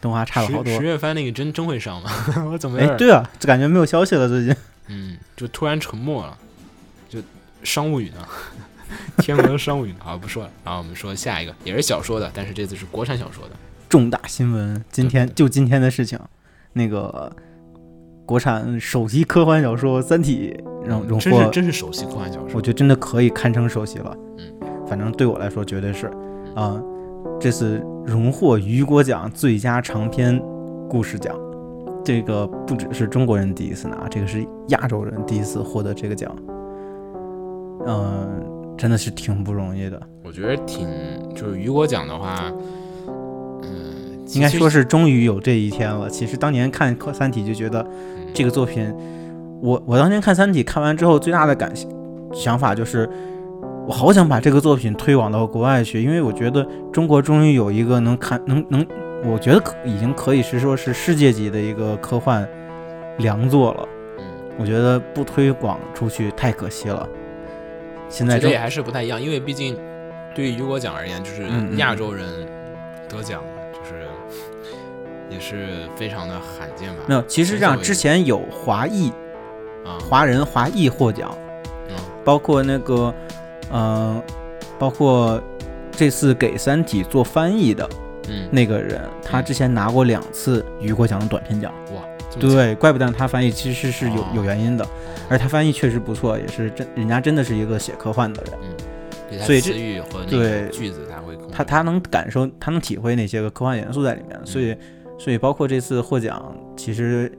[0.00, 0.72] 动画差了好多。
[0.72, 0.78] 十。
[0.78, 2.10] 十月番那个真真会上吗？
[2.50, 4.54] 我怎么有哎，对啊，就感觉没有消息了，最近。
[4.88, 6.36] 嗯，就突然沉默了，
[7.08, 7.20] 就
[7.62, 8.26] 商务语呢，
[9.18, 13.50] 天文商务语呢，好不说了，然后我们说下一个也是小说的，但是这次是国产小说的，
[13.88, 16.18] 重大新闻，今天就今天的事情，
[16.72, 17.30] 那个
[18.24, 20.56] 国产首席科幻小说《三体》
[20.86, 24.16] 荣荣真是获，真是首席科幻小说，我觉得真的可以堪称首席了。
[24.38, 24.52] 嗯，
[24.86, 26.10] 反正对我来说绝对是。
[26.56, 26.80] 啊、
[27.40, 30.42] 这次荣获雨果奖最佳长篇
[30.88, 31.34] 故事奖。
[32.04, 36.34] 这个不只是中国人第一次拿，这个是亚洲人第一次获得这个奖。
[37.86, 40.88] 嗯、真的是挺不容易的，我觉得挺
[41.34, 42.52] 就是雨果奖的话，
[43.62, 46.10] 嗯，应该说是终于有这一天了。
[46.10, 48.92] 其实当年看《三体》就觉得嗯这个作品，
[49.62, 51.72] 我我当年看《三体》看完之后最大的感
[52.32, 53.08] 想法就是，
[53.88, 58.86] 我好想把这个作品推广到国外去，因为我觉得中国终于有一个能看能能，
[59.24, 62.46] 我觉得可已经可以是说是世界级的一个科幻
[63.16, 63.88] 良作了。
[64.18, 64.24] 嗯，
[64.58, 67.08] 我觉得不推广出去太可惜了。
[68.10, 69.74] 现在就觉得也还是不太一样，因为毕竟
[70.34, 71.48] 对于雨果奖而言，就是
[71.78, 72.26] 亚洲人
[73.08, 74.06] 得奖，就是
[75.30, 76.96] 也是非常的罕见吧。
[77.06, 79.08] 没有，其实这样之前有华裔
[79.82, 81.34] 啊，华人华裔获奖，
[81.88, 83.14] 嗯包括那个，
[83.72, 84.22] 嗯、
[84.78, 85.40] 包括
[85.90, 87.88] 这次给《三体》做翻译的
[88.28, 91.72] 嗯，那个人，他之前拿过两次雨果奖的短片奖。
[91.94, 92.02] 哇，
[92.38, 94.86] 对，怪不得他翻译其实是有哦有原因的，
[95.28, 104.74] 而他翻译确实不错，也是真，人家真的是一个写科幻的人，嗯所以这词语和那对个句子他会他他能感受，他能体会那些个科幻元素在里面，所以
[105.18, 107.30] 所以包括这次获奖，其实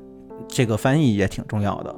[0.48, 1.96] 这个翻译也挺重要的，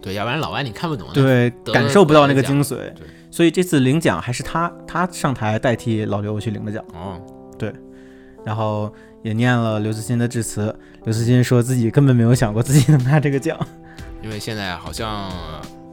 [0.00, 1.08] 对，要不然老外你看不懂。
[1.12, 6.84] 对，感受不到那个精髓对，所以这次领奖还是他他上台代替老刘去领的奖。
[6.92, 7.20] 哦，
[8.44, 8.92] 然后
[9.22, 10.74] 也念了刘慈欣的致辞。
[11.04, 13.58] 刘慈欣说自己根本没有想过自己能拿这个奖，
[14.22, 15.30] 因为现在好像，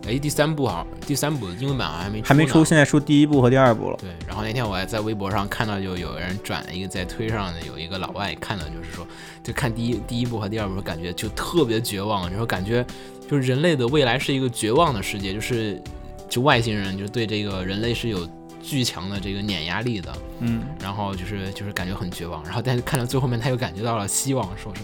[0.07, 3.97] 哎，第三部好，第三部的英文版好像还没还没出，现在出第一部和第二部了。
[3.99, 9.07] 对，然后那天我还在微博上看到，就有人转了一个在推上的，有一个老外看了，就是说，
[9.43, 12.85] 就看第一第一部和第二部，感觉就特别绝望，然后感觉
[13.29, 15.81] 就是人类的未来是一个绝望的世界，就是
[16.29, 18.29] 就外星人就对这个人类是有
[18.61, 24.81] 巨强的这个碾压力的，嗯，然后就是就是感觉很绝望，然后但是看到最后面他又感觉到了希望，说是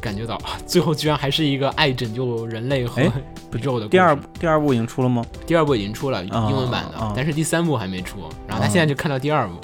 [0.00, 3.10] 感觉到啊，最后居然还是一个爱拯救人类和哎
[3.54, 5.24] 宇宙的第二第二部已经出了吗？
[5.46, 8.20] 第二部已经出了啊英文版的，啊但是第三部还没出。
[8.46, 9.54] 然后他啊现在就看到第二部，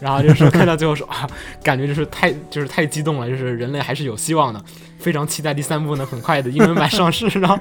[0.00, 1.26] 然后就是看到最后说啊，
[1.62, 4.62] 感觉就是太就是太激动了，就是人类还是有希望的，
[4.98, 7.26] 非常期待第三部呢很快的英文版上市。
[7.38, 7.58] 然后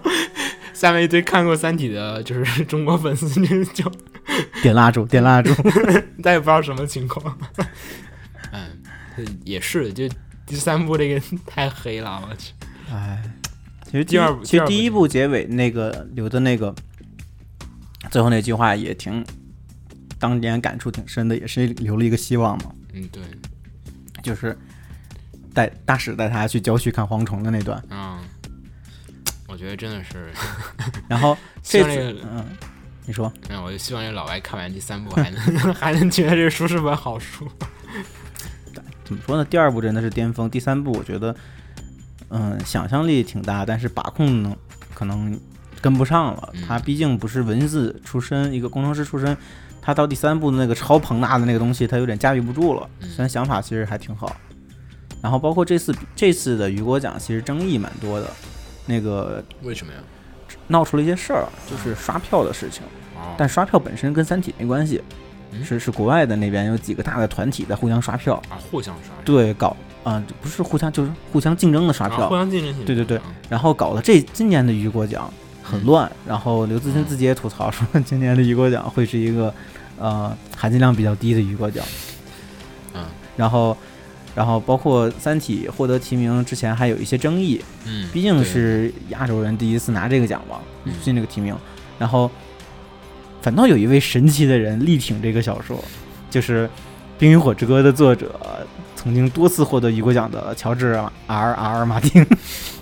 [0.74, 3.92] 下面一堆看过《三体》的，就是 中国粉丝就就
[4.62, 5.54] 点蜡烛，点蜡烛。
[6.24, 7.38] 但也不知道什么情况。
[8.52, 8.78] 嗯，
[9.44, 10.10] 也是，就
[10.46, 12.54] 第三部这个太黑了，我去。
[12.92, 13.22] 哎，
[13.86, 16.74] 其实第二部其第二部实第一部结尾那个留的那个
[18.10, 19.26] 最后那句话也挺
[20.20, 23.22] 当年感触挺深的，也是留了一个希望嘛，嗯，对，
[24.22, 24.58] 就是
[25.54, 27.82] 带大使带他去郊区看蝗虫的那段。
[27.90, 28.20] 嗯，
[29.52, 30.32] 我觉得真的是，
[31.10, 32.46] 然后 这次嗯，
[33.06, 35.42] 你说嗯，我就希望这老外看完第三部还能
[35.76, 37.46] 还能觉得这书是本好书。
[39.04, 39.44] 怎么说呢？
[39.44, 41.36] 第二部真的是巅峰，第三部我觉得，
[42.30, 44.56] 嗯，想象力挺大，但是把控呢
[44.94, 45.38] 可能
[45.82, 46.64] 跟不上了嗯。
[46.66, 49.36] 他毕竟不是文字出身，一个工程师出身，
[49.82, 52.90] 他到第三部的那个超庞大的那个东西，他有点驾驭不住了。
[53.02, 54.34] 嗯虽然想法其实还挺好，
[55.22, 58.32] 然后包括这次这次的雨果奖其实争议蛮多的，
[58.92, 60.00] 那个为什么呀？
[60.68, 62.84] 闹出了一些事儿，就是刷票的事情。
[63.16, 65.02] 哦，但刷票本身跟《三体》没关系，
[65.52, 68.36] 嗯是是国外的那边有几个大的团体在互相刷票。
[68.50, 72.86] 啊，互相刷，对，搞啊、不是互相，就是互相竞争的刷票，啊互相竞争。
[72.86, 75.32] 对对对嗯然后搞得这今年的雨果奖
[75.64, 76.12] 很嗯乱。
[76.28, 79.54] 然后刘慈欣自己也吐槽说，今年的雨果奖会是一个
[80.00, 81.86] 呃含金量比较低的雨果奖。
[82.94, 83.04] 嗯
[83.38, 83.76] 然后，
[84.36, 91.56] 然后包括《三体》获得提名之前还有一些争议，嗯，毕竟是亚洲人第一次拿这个奖嘛，嗯进这个提名。
[92.00, 92.30] 然后，
[93.42, 95.78] 反倒有一位神奇的人力挺这个小说，
[96.30, 96.66] 就是
[97.20, 98.40] 《冰与火之歌》的作者，
[98.96, 102.26] 曾经多次获得雨果奖的乔治 R R 马丁。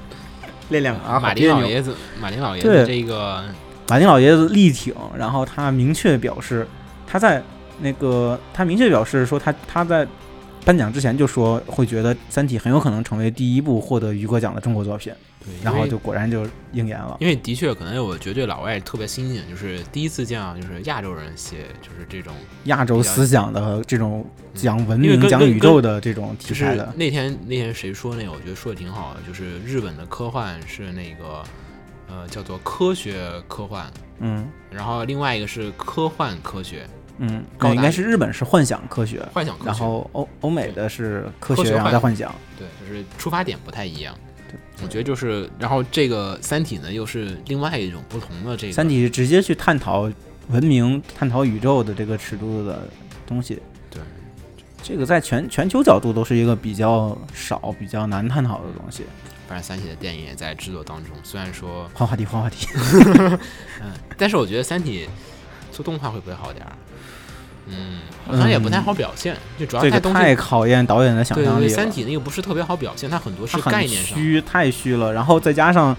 [0.69, 3.43] 练两个 R 马丁老爷子，马丁老爷对子这个，
[3.87, 6.67] 马丁老爷子力挺，然后他明确表示，
[7.07, 7.41] 他在
[7.81, 10.07] 那个他明确表示说他他在
[10.69, 15.11] 颁奖之前就说会觉得《三体》很有可能成为第一部获得雨果奖的中国作品，
[15.43, 17.17] 对，然后就果然就应验了。
[17.19, 22.31] 因为的确可能有绝对老外特别新鲜，就是第一次见到就是亚洲人写就是这种，
[22.65, 31.43] 亚洲思想的这种讲文明、讲宇宙的这种题就是材的，那天那天谁说那个，我觉得说的挺好的，就是日本的科幻是那个
[32.07, 36.87] 呃叫做科学科幻，嗯然后另外一个是科幻科学，
[37.19, 42.33] 嗯，高应该是日本是幻想科学，幻想科学，然后欧欧美的是科学，然后再幻幻想。
[42.57, 44.17] 对，就是出发点不太一样。
[44.47, 50.09] 对，我觉得就是，然后这个《三体》呢，又是另外一种不同的这个三体是直接去探讨
[50.47, 52.87] 文明、探讨宇宙的这个尺度的
[53.27, 53.61] 东西。
[53.91, 54.01] 对，
[54.81, 59.03] 这个在全全球角度都是一个比较少、比较难探讨的东西。
[59.47, 62.67] 反正《三体》的电影也在制作当中，虽然说，换话题，换话题。
[63.81, 65.07] 嗯，但是我觉得《三体》
[65.75, 66.71] 做动画会不会好点儿？
[67.69, 71.71] 嗯，好像也不太好表现，就主要这个太考验导演的想对对对，象力了。
[71.75, 74.17] 《三体》那个不是特别好表现，它很多是很概念上。
[74.17, 75.13] 虚，太虚了。
[75.13, 75.95] 然后再加上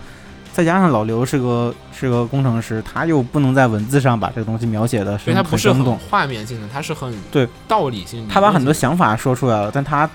[0.52, 5.84] 再加上老刘是个是个工程师，他又不能在文字上把这个东西描写的所以它不是很。
[6.10, 8.32] 画面性的，他是很对道理性的。
[8.32, 10.08] 他把很多想法说出来了，但他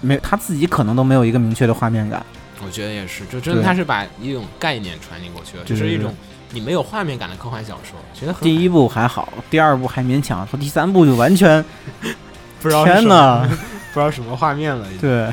[0.00, 2.24] 没他自己可能都没有一个明确的画面感。
[2.64, 6.12] 我觉得也是，就真的他是把一种概念传递过去了，对对对就是一种
[6.50, 11.62] 你没有画面感的科幻小说，觉得很第一部还好，第二部还勉强，到第三部就完全
[12.60, 13.48] 不知道什天哪么，
[13.92, 14.86] 不知道什么画面了。
[15.00, 15.30] 对。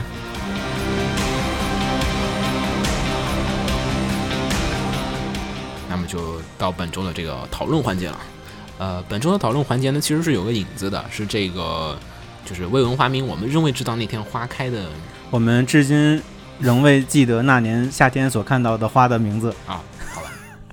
[5.90, 8.20] 那么就到本周的这个讨论环节了。
[8.78, 11.98] 呃，本周的讨论环节呢，其实是有个引子的，是这个
[12.44, 14.84] 就是未闻花名，我们仍未知道那天花开的
[15.30, 16.22] 我们至今
[16.60, 19.56] 仍未记得那年夏天所看到的花的名字。
[19.66, 19.82] 啊，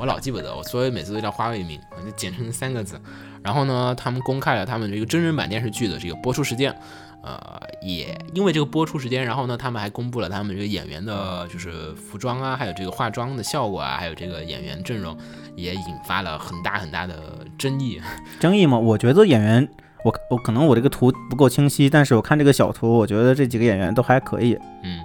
[0.02, 3.00] 我老记不得，我所以每次都叫花未名，我就简称三个字。
[3.40, 6.74] 然后呢，他们公开了他们这个真人版电视剧的这个播出时间，
[7.22, 7.40] 呃，
[7.80, 15.16] 也因为这个播出时间，然后呢，他们还公布了他们这个演员的，就是服装啊，还有这个化妆的效果啊，还有这个演员阵容，
[15.54, 18.02] 也引发了很大很大的争议。
[18.40, 18.76] 争议吗？
[18.76, 19.68] 我觉得演员，
[20.04, 24.58] 我我可能我这个图不够清晰，但是我看这个小图，我觉得这几个演员都还可以。
[24.82, 24.98] 嗯，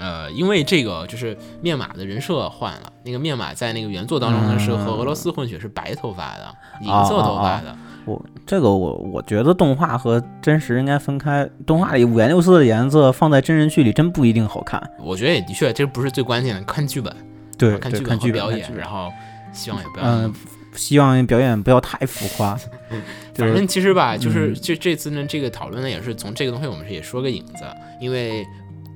[0.00, 7.76] 呃，因为这个就是面马的人设换了，那个面马在那个原作当中呢、嗯是和俄罗斯混血，是白头发的，银色头发的。
[8.06, 14.82] 我这个我我觉得动画和真实应该分开，动画里五颜六色的颜色放在真人剧里真不一定好看。
[14.98, 17.14] 我觉得也的确，这不是最关键的，看剧本，
[17.58, 19.10] 对，看剧对看剧本本和表演，然后
[19.52, 20.06] 希望也不要。
[20.06, 20.32] 嗯，
[20.74, 22.58] 希望表演不要太浮夸。
[23.34, 27.64] 就是反正其实吧，就是嗯这这次呢，这个讨论呢，也是从这个东西我们是也说个影子，
[28.00, 28.44] 因为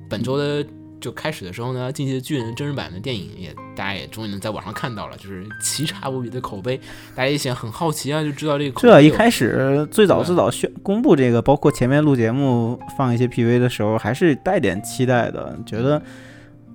[0.09, 0.65] 本周的
[1.05, 6.77] 就开始的时候呢，《进击的巨人》真人版的电影也大家也终于能在网上看到了，就是奇差无比的口碑，
[7.13, 16.01] 大家一想很好奇啊，就知道这个口碑这一开始最早最早宣公布这个，包括前面录节目放一些 PV 的时候，还是带点期待的，觉得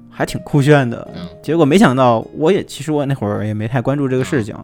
[0.09, 1.09] 还挺酷炫的。
[1.13, 4.55] 嗯，结果没想到，我也其实我那会儿也没太关注这个事情，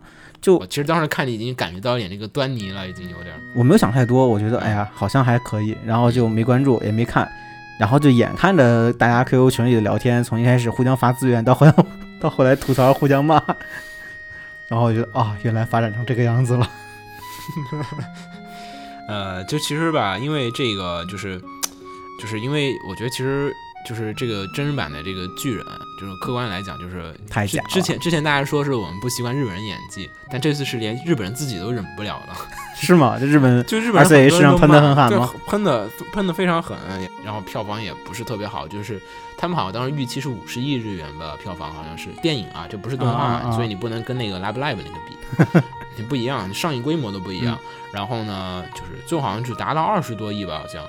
[0.40, 3.40] 就我其实当时看已经感觉到一点这个端倪了，已经有点儿。
[3.56, 7.28] 我没有想太多，我觉得哎呀好像还可以，然后就没关注也没看，
[7.78, 11.74] 然后就眼看着大家 QQ 群里的聊天，从一开始互相发资源，到后来
[12.20, 13.42] 到后来吐槽互相骂，
[14.68, 16.68] 然后我觉得啊，原来发展成这个样子了。
[19.08, 21.40] 呃，就其实吧，因为这个就是，
[22.20, 23.52] 就是因为我觉得其实
[23.86, 25.64] 就是这个真人版的这个巨人，
[25.98, 32.36] 就是客观来讲，就是之太假之前之前大家说是我们不习惯日本人演技，但这次是连日本人自己都忍不了了。
[32.78, 33.16] 是吗？
[33.18, 36.76] 这日本就日本人 RCA 很多人都市场喷的很狠吗喷的喷的非常狠，
[37.24, 39.00] 然后票房也不是特别好，就是
[39.38, 45.66] 他们好像当时预期是五十亿日元的票房，好像是电影啊，这不是动画，啊啊啊所以你不能跟那个 live Live 那个比，
[45.96, 47.58] 你不一样，上映规模都不一嗯样。
[47.92, 50.84] 然后呢，就是最后好像只达到二十多亿吧，好像，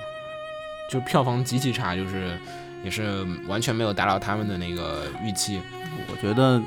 [0.90, 2.38] 就票房极其差，就是
[2.84, 5.60] 也是完全没有达到他们的那个预期。
[6.10, 6.60] 我觉得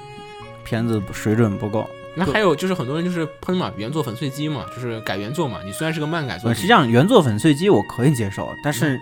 [0.64, 1.90] 片子水准不够。
[2.14, 5.60] 那还有就是很多人就是喷嘛，原作粉碎机嘛，就是改原作嘛。
[5.64, 9.00] 你虽然是个漫改作呃，品，实际上原作粉碎机我可以接受，但是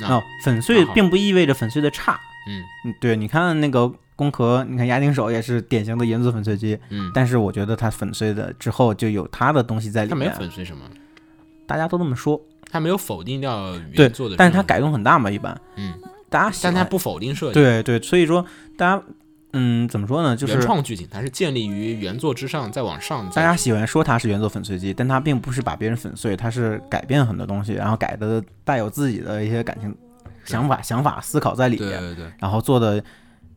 [0.00, 2.18] 那哦，粉碎并不意味着粉碎的差。
[2.48, 10.18] 嗯嗯，对，你看那个攻壳，你看押井守也是典型的原作粉碎机，嗯，但是我觉得它粉碎的之后就有它的东西在里面。
[10.18, 10.82] 它没有，粉碎什么。
[11.64, 12.40] 大家都这么说。
[12.68, 15.94] 他没有否定掉原作的，但是它，改动很大嘛，一般嗯，
[16.36, 18.44] 大家喜欢但他不否定设计，对对，所以说
[18.76, 19.02] 大家
[19.54, 23.26] 嗯怎么说呢，就是原创剧情，它是建立于原作之上，再往上。
[23.30, 29.94] 大家喜欢说它是原作粉碎机，但它并不是把别人粉碎，它是改变很多东西，然后改的带有自己的一些感情、
[30.44, 33.02] 想法、想法、思考在里面，对对对，然后做的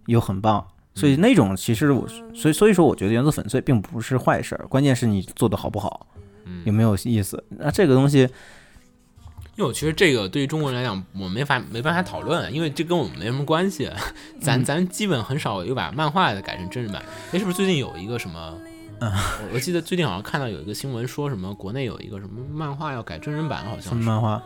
[0.05, 0.65] 又很棒。
[0.95, 6.07] 所以那种其实我，所以所以说，我觉得原作粉碎并不是坏事儿，关键是你做的好不好，
[6.45, 7.41] 嗯，有没有意思。
[7.49, 8.27] 那这个东西，
[9.60, 13.91] 因为我其实这个对于中国人来讲，我没法没办法讨论，因为这跟我们没什么关系。
[14.39, 17.03] 咱嗯咱基本很少有把漫画的改成真人版。
[17.34, 18.57] 哎，是不是最近有一个什么？
[19.01, 24.41] 嗯我我记得最近好像看到有一个新闻，说什么国内有一个什么漫画要改真人版，好像是么漫画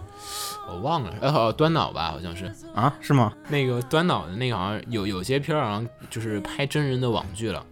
[0.68, 2.92] 我忘了，呃，哦端脑吧，好像是啊？
[3.00, 3.32] 是吗？
[3.50, 7.64] 那个端脑的那个，好像有有些片儿好像就是拍真人的网剧了，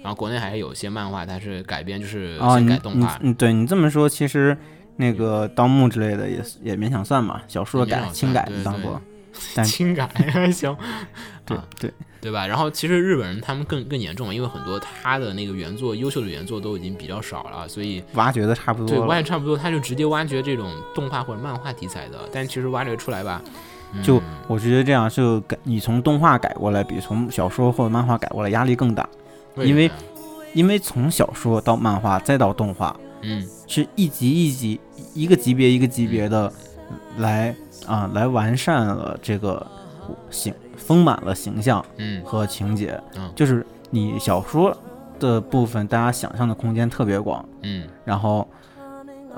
[0.00, 4.56] 然后国内还有些漫画它是改编，就是哦，先改动画，嗯对你这么说，其实
[5.00, 9.00] 那个盗墓之类的也也勉强算吧，小说改轻改算对对当过，
[9.54, 10.76] 但轻改 还行，
[11.46, 12.44] 对啊对，对吧？
[12.46, 18.98] 然后其实日本人他们更更严重，因为很多他的那个原作优秀的原作都已经比较少了，所以挖掘的差不多对。
[19.06, 23.40] 挖掘差不多，他就直接挖掘这种动画或者漫画题材的，但其实挖掘出来吧，
[24.02, 29.08] 就嗯我觉得这样就改，你从动画改过来，比从小说或者漫画改过来压力更大，
[29.56, 29.88] 因为
[30.54, 33.46] 因为从小说到漫画再到动画，嗯。
[33.66, 34.80] 是一级一级、
[35.14, 36.52] 一个级别一个级别的
[37.18, 37.54] 来
[37.86, 39.66] 啊、来完善了这个
[40.30, 42.22] 形丰满了形象嗯。
[42.24, 43.00] 和情节。
[43.16, 43.30] 嗯。
[43.34, 44.76] 就是你小说
[45.18, 47.86] 的部分，大家想象的空间特别广，嗯。
[48.04, 48.46] 然后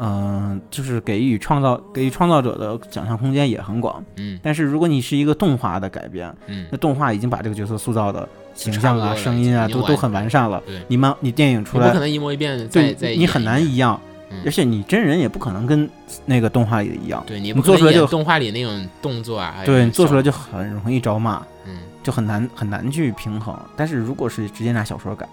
[0.03, 4.03] 嗯、就是给予创造给予创造者的想象空间也很广。
[4.17, 4.39] 嗯。
[4.43, 6.67] 但是如果你是一个动画的改编，嗯。
[6.71, 8.27] 那动画已经把这个角色塑造的
[8.65, 10.63] 形象啊、声音啊都都很完善了。
[10.67, 13.99] 对，你漫你电影出来，你不可能一模一变的再对再你很难一样，
[14.31, 15.89] 嗯而且你真人也不可能跟
[16.27, 17.25] 那个动画里的一样。
[17.27, 23.59] 对你做出来就动画里那种动作啊，对你做出来就很容易招骂，嗯就很难很难去平衡。
[23.77, 25.27] 但是如果是直接拿小说改，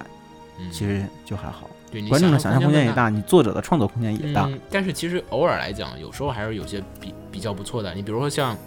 [0.60, 1.70] 嗯，其实就还好。
[1.90, 3.04] 对你观众的想象空间也大。
[3.04, 4.46] 大，你作者的创作空间也大。
[4.46, 7.94] 嗯，但是其实偶尔来讲，有时候还是有些比比较不错的。
[7.94, 8.58] 你比如说像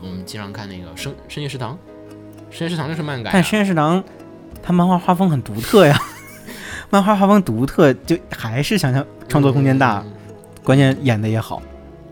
[0.00, 1.76] 我们经常看那个深深夜食堂，
[2.50, 4.02] 深夜食堂就是漫改、啊，但深夜食堂，
[4.62, 5.98] 它漫画画风很独特呀，
[6.90, 10.12] 漫画画风独特，就还是想象创作空间大，嗯
[10.62, 11.62] 关键演的也好。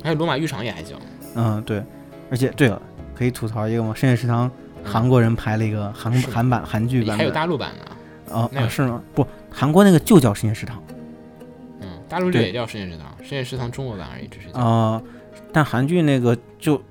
[0.02, 0.96] 还有罗马浴场也还行，
[1.34, 1.82] 嗯，对，
[2.30, 2.80] 而且对了，
[3.14, 3.92] 可以吐槽一个吗？
[3.94, 4.50] 深夜食堂
[4.82, 8.34] 韩国人拍了一个韩是韩版韩剧版还有，大陆版的。
[8.34, 9.02] 哦那个啊是吗？
[9.14, 10.82] 不，韩国那个就叫深夜食堂。
[11.80, 14.58] 嗯，大陆这也叫深夜食堂，深夜食堂中国版而已，只是叫。
[14.58, 15.02] 呃，
[15.52, 16.82] 但韩剧那个就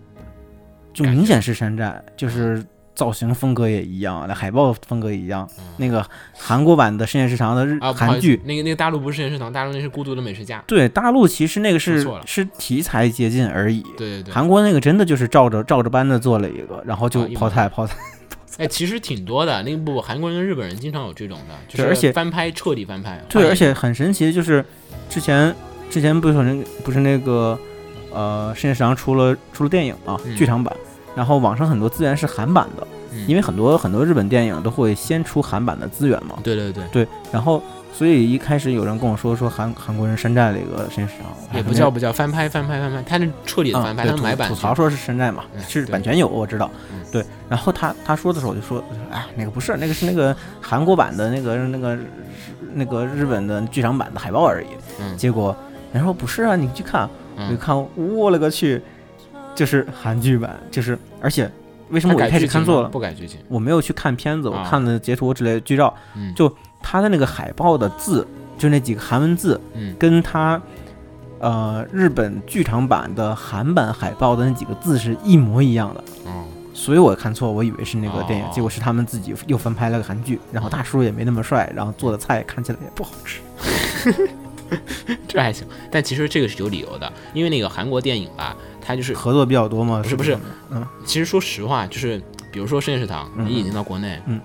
[0.94, 2.64] 就明显是山寨，就是
[2.98, 5.48] 造型风格也一样，那海报风格也一样。
[5.60, 6.04] 嗯那个
[6.36, 10.64] 韩国版的深夜食堂的日韩剧，那个那个大陆不是深夜食堂，大陆那是孤独的美食家。
[10.66, 13.84] 对大陆其实那个是是题材接近而已。
[13.96, 17.96] 对对对，韩国那个真的就是照着照着搬的做了一个，然后就啊一模抛菜抛菜。
[18.58, 19.62] 哎，其实挺多的。
[19.62, 23.22] 那个不，韩国人跟日本人经常有这种的，就是而且翻拍彻底翻拍。
[23.30, 24.66] 对，而且很神奇，就是
[25.08, 25.54] 之前
[25.92, 27.60] 之前不是有那不是那个
[28.12, 30.76] 呃深夜食堂出了出了电影啊，嗯剧场版，
[31.18, 36.36] 然后网上很多资源是韩版的，嗯因为很多很多日本电影都会先出韩版的资源嘛。
[36.44, 37.60] 对对对，对，然后
[37.92, 44.48] 所以一开始有人跟我说说韩韩国人山寨了一个神市场，也不叫不叫翻拍翻拍翻拍，他是彻底的啊翻拍，对他买版。
[44.48, 47.00] 吐吐槽说是山寨嘛，嗯是版权有我知道嗯。
[47.12, 51.98] 对，然后他他说的时候我就说，哎，那个不是，那个是那个韩国版的那个那个
[52.76, 54.68] 那个日本的剧场版的海报而已。
[55.02, 55.56] 嗯结果
[55.94, 58.80] 人说不是啊，你去看，我一嗯，看，我勒个去，
[59.58, 61.52] 就是韩剧版，就是而且
[61.90, 62.90] 为什么我一开始看错了？
[62.90, 69.96] 不改剧情，我没有去看片子，我啊看了截图之类的剧照，嗯，就他的那个海报的字，就那几个韩文字，嗯。
[69.98, 70.62] 跟他
[71.40, 78.52] 呃日本剧场版的韩版海报的那几个字是一模一样的，哦，所以我看错，我以为是那个电影，哦。
[78.54, 83.42] 结果是他们自己又翻拍了个韩剧，然后大叔也没那么帅，然后做的菜看起来也不好吃。
[85.28, 88.54] 这还行，但其实这个是有理由的，因为那个韩国电影吧，
[88.88, 90.02] 它就是合作比较多嘛？
[90.02, 90.38] 不是不是
[90.72, 92.22] 嗯，其实说实话，就是
[92.54, 94.40] 比如说深夜食堂，嗯你引进到国内，嗯，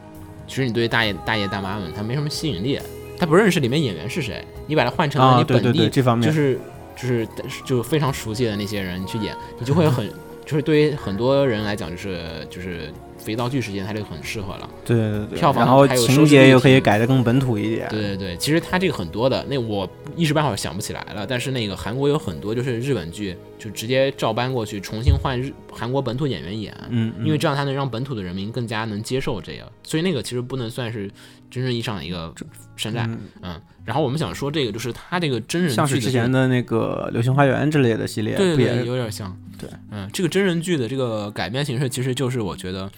[0.49, 2.77] 其实你对大爷大爷大妈们他没什么吸引力，
[3.17, 6.59] 他不认识里面演员是谁，你把它换成了啊，你本地，对对对，这方面就是
[6.97, 7.29] 就是
[7.65, 10.11] 就非常熟悉的那些人去演，你就会很
[10.45, 12.21] 就是对于很多人来讲，就是
[12.51, 14.69] 就是肥皂剧时间它就很适合了。
[14.85, 17.89] 对对对，票房然后情节又可以改得更本土一点。
[17.89, 21.25] 对对对，其实它这个很多的，那我一时半会儿想不起来了。
[21.25, 29.71] 但是那个韩国有很多就是日本剧，就直接照搬过去，重新换日韩国本土演员演，嗯，嗯因为这样他能让本土的人民更加能接受这个。
[29.85, 31.09] 所以那个其实不能算是
[31.49, 32.35] 真正意义上的一个
[32.77, 33.05] 山寨。
[33.07, 39.37] 嗯嗯，然后我们想说这个就是他这个真人像是之前的那个《流星花园》之类的系列，对对有点像。
[39.57, 42.91] 对，嗯，这个真人剧的这个改编形式，其实就是我觉得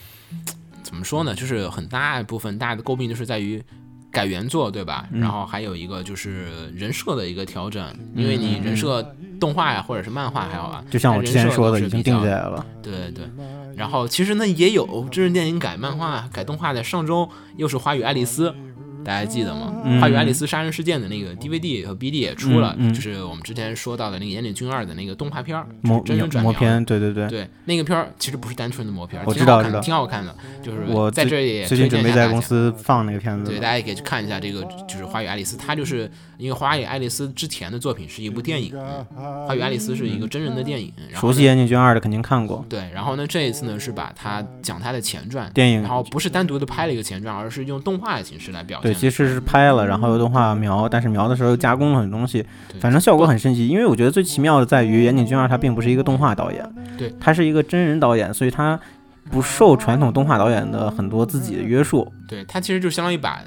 [0.83, 3.63] 怎么说呢，就是很大一部分大的诟病就是在于
[4.15, 5.07] 改原作，对吧？
[5.13, 7.85] 嗯然后还有一个就是人设的一个调整，
[8.15, 9.03] 因为你人设
[9.41, 12.25] 动画呀或者是漫画还好啊，就像我之前说的，已经定下。
[12.25, 12.65] 来了。
[12.81, 13.45] 对对对，
[13.77, 18.51] 然后其实呢也有真人电影改漫画、改动画的，上周又是《花与爱丽丝》。
[19.05, 19.73] 大家记得吗？
[19.85, 27.29] 嗯花与爱丽丝杀人事件》的那个 DVD 和 BD 也出了，嗯嗯就是我们之前说到的那个岩井俊二的那个动画片儿，磨真人转描的磨片，对对对。
[27.29, 30.35] 对，那个片儿其实不是单纯的磨片儿，我挺好看的，知道知道挺好看的。
[30.63, 32.75] 就是我在这里也最近准备在公推荐一下大家。
[32.75, 39.05] 司放那个片子对，大家也可以去看一下这个，就是《花与爱丽丝》，它就是因为《花与爱丽丝》之前的作品是一部电影，嗯
[39.47, 40.93] 《花与爱丽丝》是一个真人的电影。
[41.11, 45.91] 然后熟悉岩井俊二的肯定看过对，然后呢，这一次呢是把它讲它的前传，电影然。
[45.91, 48.94] 后不是单独的拍了一个前传，而是用动画的形式来表现。
[48.95, 52.45] 其实是拍了，然后有动画描，但是描的时候又加工了很多东西，
[52.81, 53.69] 反正效果很神奇。
[53.69, 58.79] 因为我觉得最奇妙的在于岩井俊二他并不是一个动画导演，对，他是一个真人导演，所以他
[59.31, 62.11] 不受传统动画导演的很多自己的约束。
[62.29, 63.41] 对，他其实就相当于把，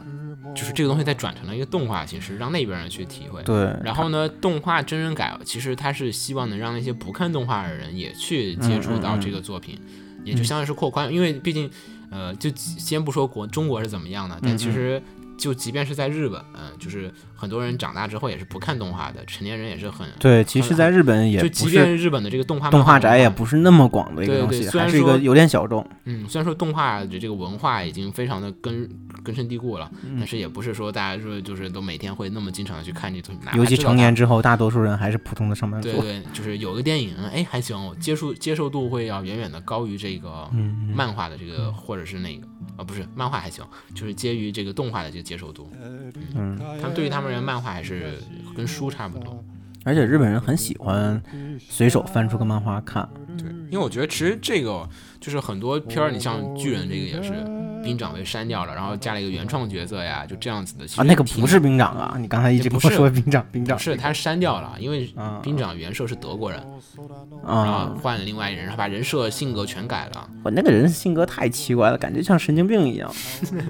[0.55, 3.41] 就是这个东西再转成了一个动画形式，让那边人去体会。
[3.43, 9.79] 对，然后呢，动画真人改，其实他是希望能让那些不看动画的人也去接触到这个作品，
[10.23, 11.69] 也就相当于是扩宽，因为毕竟，
[12.09, 15.01] 呃，就先不说国中国是怎么样的，但其实
[15.37, 25.87] 就即便是在日本，嗯、就是很多人长大之后也是不看动画的，成年人也是很，对，其实在日本也就即便日本的这个动画动画宅也不是那么广的一个对东西，对虽然说还是一个有点小众。
[26.05, 28.89] 嗯，虽然说动画的这个文化已经非常的根
[29.23, 35.91] 根深蒂固了，嗯但是也不是说大家说就是都每天会那么经常的去看这东西，尤其成年之后，大多数人还是普通的上班族。
[35.91, 43.63] 对对，就是有个电影，哎，还行，我接受接受度会要远远的高于这个嗯，漫画的这个，或者是那个，啊，不是漫画还行，
[43.93, 45.69] 就是介于这个动画的这个接受度。
[46.35, 48.17] 嗯，他们对于他们人，漫画还是
[48.55, 49.43] 跟书差不多。
[49.83, 51.21] 而且日本人很喜欢
[51.69, 53.07] 随手翻出个漫画看。
[53.37, 54.87] 对，因为我觉得其实这个
[55.21, 57.31] 就是很多片儿，你像巨人这个也是
[57.81, 60.83] 兵长被删掉了，然后加了一个原创角色呀，就这样子的。
[60.97, 62.17] 啊，那个不是兵长啊！
[62.19, 66.61] 你刚才一直不是说兵长，兵长不是他删掉了，因为啊兵长原设是德国人，
[67.45, 67.97] 然后啊！
[68.01, 70.29] 换了另外一人，然后把人设性格全改了。
[70.43, 73.09] 我那个人性格太奇怪了，感觉像神经病一样，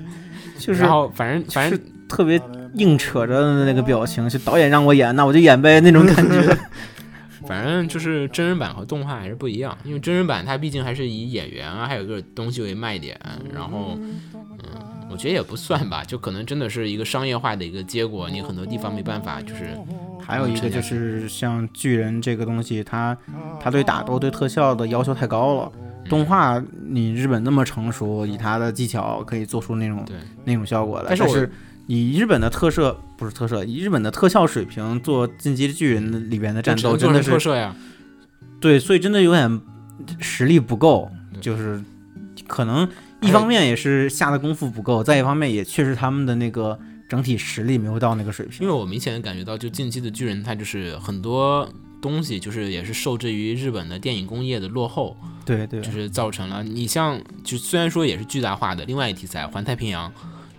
[0.58, 2.42] 就是然后反正反正是特别
[2.76, 6.58] 硬扯着的那个表情，就导演让我演，那我就演呗那种感觉。
[7.48, 13.18] 反正就是真人版和动画还是不一样，因为真人版它毕竟还是以演员啊，还有个东西为卖点，
[13.54, 14.16] 然后，嗯，
[15.10, 19.70] 我觉得也不算吧，就可能真的是一个商业化的一个结果，你很多地方没办法，就是
[20.20, 23.18] 还有一个就是像巨人这个东西，它
[23.62, 25.72] 它对打斗、对特效的要求太高了。
[26.10, 31.52] 动画你日本那么成熟，以它的技巧可以做出那种对那种效果来，但是但是
[31.88, 37.76] 以日本的特摄不是特摄，以日本的特效水平做《进击的巨人》里边的战斗真的是特摄呀，
[38.60, 39.62] 对，所以真的有点
[40.20, 41.10] 实力不够，
[41.42, 41.82] 就是
[42.48, 42.88] 可能
[43.22, 46.78] 一方面也是下的功夫不够，再一方面也确实他们的那个
[47.08, 48.62] 整体实力没有到那个水平。
[48.62, 51.68] 因为我明显的感觉到，就进击的巨人，它就是很多
[52.02, 55.16] 东西，就是也是受制于日本的电影工业的落后，
[55.46, 56.62] 对对，就是造成了。
[56.64, 60.10] 你像就虽然说也是巨大化的另外一题材《环太平洋》，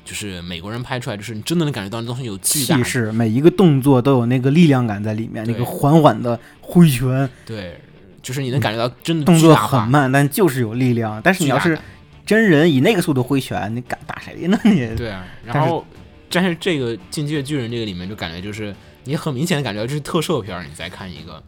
[0.09, 2.79] 就是美国人拍出来，就是你真的能感觉到那东西有巨大。
[2.79, 7.79] 气势，每一个动作都有那个力量感在里面，那个缓缓的挥拳，对，
[8.23, 11.21] 就是你能感觉到真的动作很慢，但就是有力量。
[11.23, 11.79] 但是你要是
[12.25, 14.59] 真人以那个速度挥拳，你敢打谁呢？
[14.65, 15.87] 你对啊，然后
[16.31, 21.43] 但是这个《进击的巨人》这个里面就感觉就是你很明显的感觉到这是特摄片儿，你再看一个，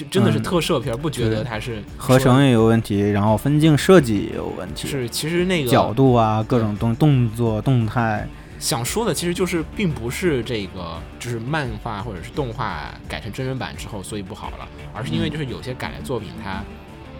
[0.00, 0.42] 就真的是嗯。
[0.42, 8.26] 特摄片儿，不觉得它是合成也有问题，然后分镜设计也有问题，是其实那个角度啊，各种动动作动态，
[8.58, 15.30] 想说的其实就是，并不是这个就是漫画或者是动画改成真人版之后，所以不好了，而是因为嗯。
[15.30, 16.62] 就是有些改的作品，它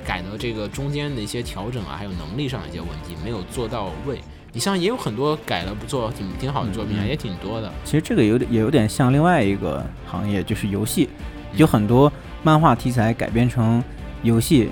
[0.04, 4.18] 改的这个中间的一些调整啊，还有能力上的一些问题没有做到位。
[4.52, 7.72] 你像也有很多改了不错、挺挺好的作品啊，也挺多的。
[7.84, 11.58] 其实这个有点也有点像另外一个行业，就是游戏，嗯。
[11.58, 12.12] 有很多
[12.42, 13.82] 漫画题材改编成
[14.22, 14.70] 游戏，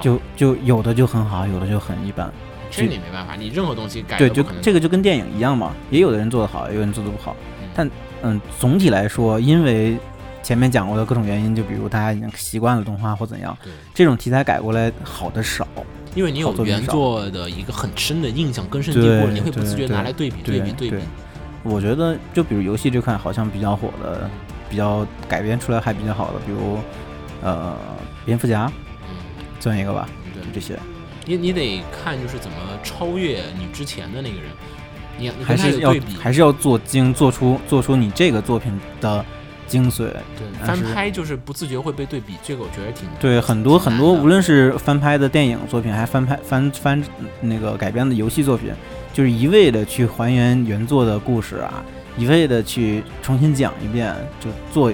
[0.00, 2.30] 就就有的就很好，有的就很一般。
[2.70, 7.68] 这你没办法，你任何东西改对，就这个就跟电影一样嘛，也有的人做得好，也有人做得不好嗯。
[7.74, 7.90] 但
[8.22, 9.96] 嗯，总体来说，因为
[10.42, 13.56] 前面讲过的各种原因，就比如大家已经习惯了动画或怎样，
[13.92, 15.66] 这种题材改过来好的少。
[16.14, 21.02] 因为你有原作的一个很深的印象根深蒂对固，你会不自觉拿来对比对对比对比对。
[21.62, 24.30] 我觉得，就比如游戏这块，好像比较火的，
[24.70, 26.78] 比较改编出来还比较好的，比如
[27.42, 27.76] 呃，
[28.24, 28.70] 蝙蝠侠
[29.08, 29.16] 嗯，
[29.58, 30.48] 算一个吧，对就。
[30.54, 30.78] 这些，
[31.26, 34.50] 你你得看就是怎么超越你之前的那个人，
[35.18, 39.24] 你你还是要还是要做精，做出做出你这个作品的
[39.66, 40.08] 精髓。
[40.36, 47.02] 对翻拍就是不自觉会被对比，这个我觉得挺对，很多很多，无论是翻拍的电影作品，还翻拍翻翻
[47.40, 48.72] 那个改编的游戏作品，
[49.12, 51.82] 就是一味的去还原原作的故事啊，
[52.16, 54.92] 一味的去重新讲一遍，就做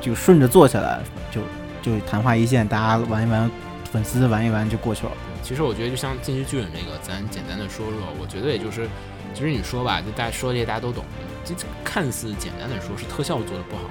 [0.00, 1.00] 就顺着做下来，
[1.30, 1.40] 就
[1.82, 3.50] 就昙花一现，大家玩一玩，
[3.90, 5.12] 粉丝玩一玩就过去了。
[5.42, 8.86] 其实我觉得就像《进击巨人》这个，咱简单的说说，我觉得也就是，
[9.34, 11.04] 其实你说吧，就大家说这些大家都懂，
[11.44, 13.82] 这这看似简单的说是特效做的不好，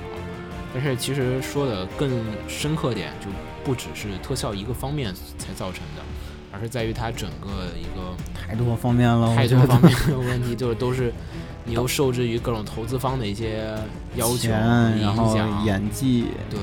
[0.74, 2.10] 但是其实说的更
[2.48, 3.28] 深刻点，就
[3.64, 6.04] 不只是特效一个方面才造成的，
[6.52, 11.12] 而是在于它整个一个太多方面了，太我觉得多方面的问题，就是都是
[11.68, 13.76] 你又受制于各种投资方的一些
[14.16, 16.60] 要求、钱，然影后响，演技，对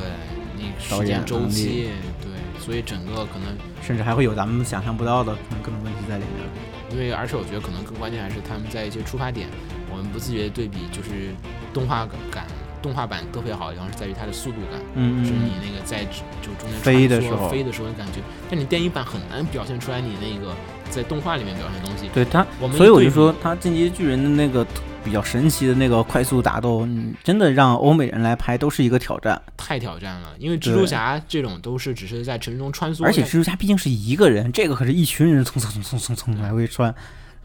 [0.56, 1.90] 你导时间周期，
[2.22, 6.48] 对，所以整个可能甚至还会有咱们想象不到的可能各种问题在里面。
[6.90, 9.48] 因为而且我觉得可能更关键还是他们在一些出发点，
[9.90, 11.34] 我们不自觉的对比，就是
[11.72, 12.46] 动画感，
[12.80, 16.04] 动画版特别好的地方是在于它的速度感，嗯嗯是你那个在
[16.40, 20.54] 就中间飞的时候飞的时候的感觉，但你电影版很难表现出来你那个
[20.88, 22.08] 在动画里面表现的东西。
[22.14, 24.64] 对他我，们所以我就说他进击巨人的那个
[25.04, 29.40] 比较神奇的那个快速打斗，你真的让欧美人来拍都是一个挑战。
[29.56, 36.92] 太挑战了，因为蜘蛛侠这种都是只是在城市中穿梭，而且蜘蛛侠毕竟是一个人，这个可是一群人蹭蹭蹭蹭蹭蹭来回穿，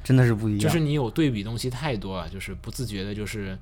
[0.04, 0.62] 真的是不一样。
[0.62, 3.58] 就是你有对比东西太多了，就是不自觉的，就是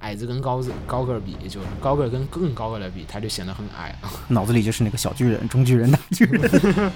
[0.00, 4.10] 矮子跟高子高个儿比，就是高个儿跟更高个儿的比，他就显得很矮啊。
[4.28, 6.40] 脑子里就是那个小巨人、中巨人、大巨人。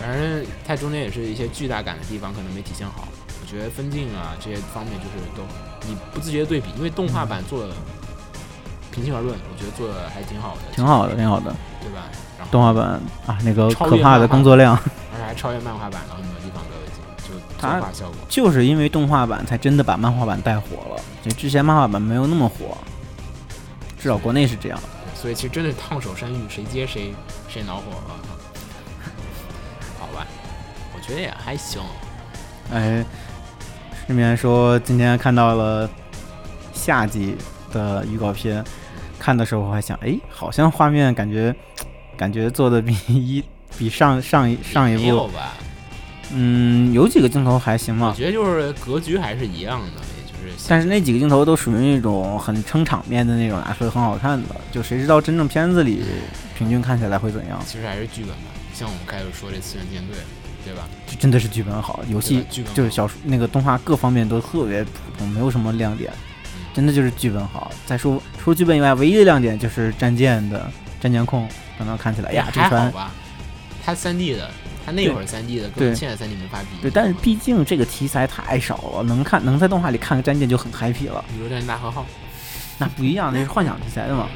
[0.00, 3.08] 反正它中间也是一些巨大感的地方，可能没体现好。
[3.44, 5.42] 我觉得分镜啊这些方面就是都
[5.86, 7.74] 你不自觉的对比，因为动画版做的，
[8.90, 11.54] 平心而论，我觉得做的还挺好的，挺好的，挺好的。
[11.82, 12.08] 对吧？
[12.38, 18.16] 然后动画版啊，那个可怕的工作量，而且还超越漫画版了很多地方都已经就作它画效果。
[18.30, 21.02] 就是因为动画版才真的把漫画版带火了。
[21.22, 22.78] 就之前漫画版没有那么火，
[23.98, 24.80] 至少国内是这样。
[25.14, 27.14] 所以其实真的是烫手山芋，谁接谁
[27.46, 28.16] 谁恼火了。
[30.00, 30.26] 好吧，
[30.94, 31.82] 我觉得也还行。
[32.72, 33.04] 哎，
[34.06, 35.88] 顺便说，今天看到了
[36.72, 37.36] 夏季
[37.72, 38.62] 的预告片，
[39.18, 41.54] 看的时候我还想，哎，好像画面感觉
[42.16, 43.42] 感觉做的比一
[43.78, 45.54] 比上上一上一部，吧？
[46.32, 49.86] 嗯，有几个镜头还行我吧，觉得就是格局还是一样的，
[50.16, 54.54] 也就是但是那几个镜头都属于那种很撑场面的那种，拿出来很好看的。
[54.70, 56.02] 就谁知道真正片子里
[56.56, 57.58] 平均看起来会怎样？
[57.66, 58.52] 其实还是剧本吧。
[58.74, 60.16] 像我们开始说这次元舰队，
[60.64, 60.82] 对吧？
[61.06, 66.12] 就真的是剧本好，游戏就是小说那个动画各方面都特别普通，没有什么亮点，
[66.72, 67.70] 真的就是剧本好。
[67.86, 71.48] 再说除了剧本以外，唯一的亮点就是战舰的战舰控，
[71.78, 72.92] 刚刚看起来哎呀，这船？
[73.84, 74.50] 它三 D 的，
[74.86, 76.80] 他那会儿三 D 的对跟现在三 D 没法比。
[76.80, 81.22] 对，但是毕竟这个题材太少了，能看能在动画里看个战舰就很 happy 了。
[81.28, 82.06] 比如战舰大和号，
[82.78, 84.26] 那不一样，那是幻想题材的嘛。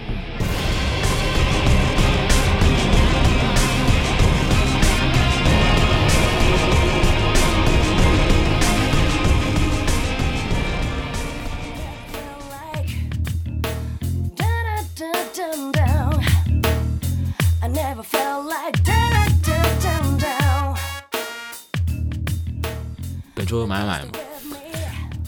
[23.69, 24.09] 买买吗？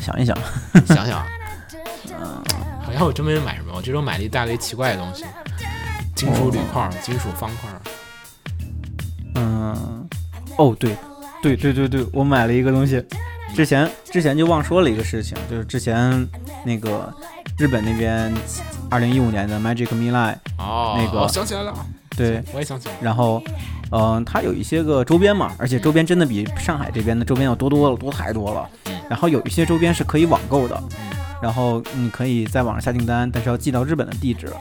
[0.00, 0.36] 想一想，
[0.86, 1.26] 想想，
[2.18, 2.42] 嗯。
[2.82, 5.24] 好像我真没买什么，我这周买了一大堆奇怪的东西，
[6.16, 7.70] 金属铝块、金属方块。
[9.36, 10.08] 嗯，
[10.56, 10.96] 哦，对，
[11.40, 13.00] 对对对对，我买了一个东西，
[13.54, 16.28] 之前之前就忘说了一个事情，就是之前
[16.64, 17.14] 那个
[17.58, 18.32] 日本那边
[18.90, 21.72] 二零一五年的 Magic m i l a i 哦，那个哦想起来了，
[22.20, 22.94] 对，我也想起来。
[23.00, 23.42] 然后，
[23.90, 28.68] 嗯、它有一些个周边嘛，而且周边真的比上海这边的周边要多多了，多太多了。
[28.86, 29.00] 嗯。
[29.08, 31.18] 然后有一些周边是可以网购的，嗯。
[31.42, 34.52] 然后你可以在网上下订单，但是要寄到日本的地址。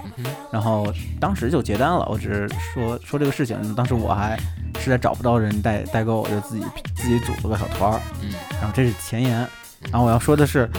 [0.49, 4.39] 然后当时就结单了，我只是说说这个事情，当时我还
[4.79, 6.63] 实在找不到人代代购，我就自己
[6.95, 8.01] 自己组了个小团儿。
[8.21, 9.45] 嗯，然后这是前言，
[9.91, 10.69] 然后我要说的是，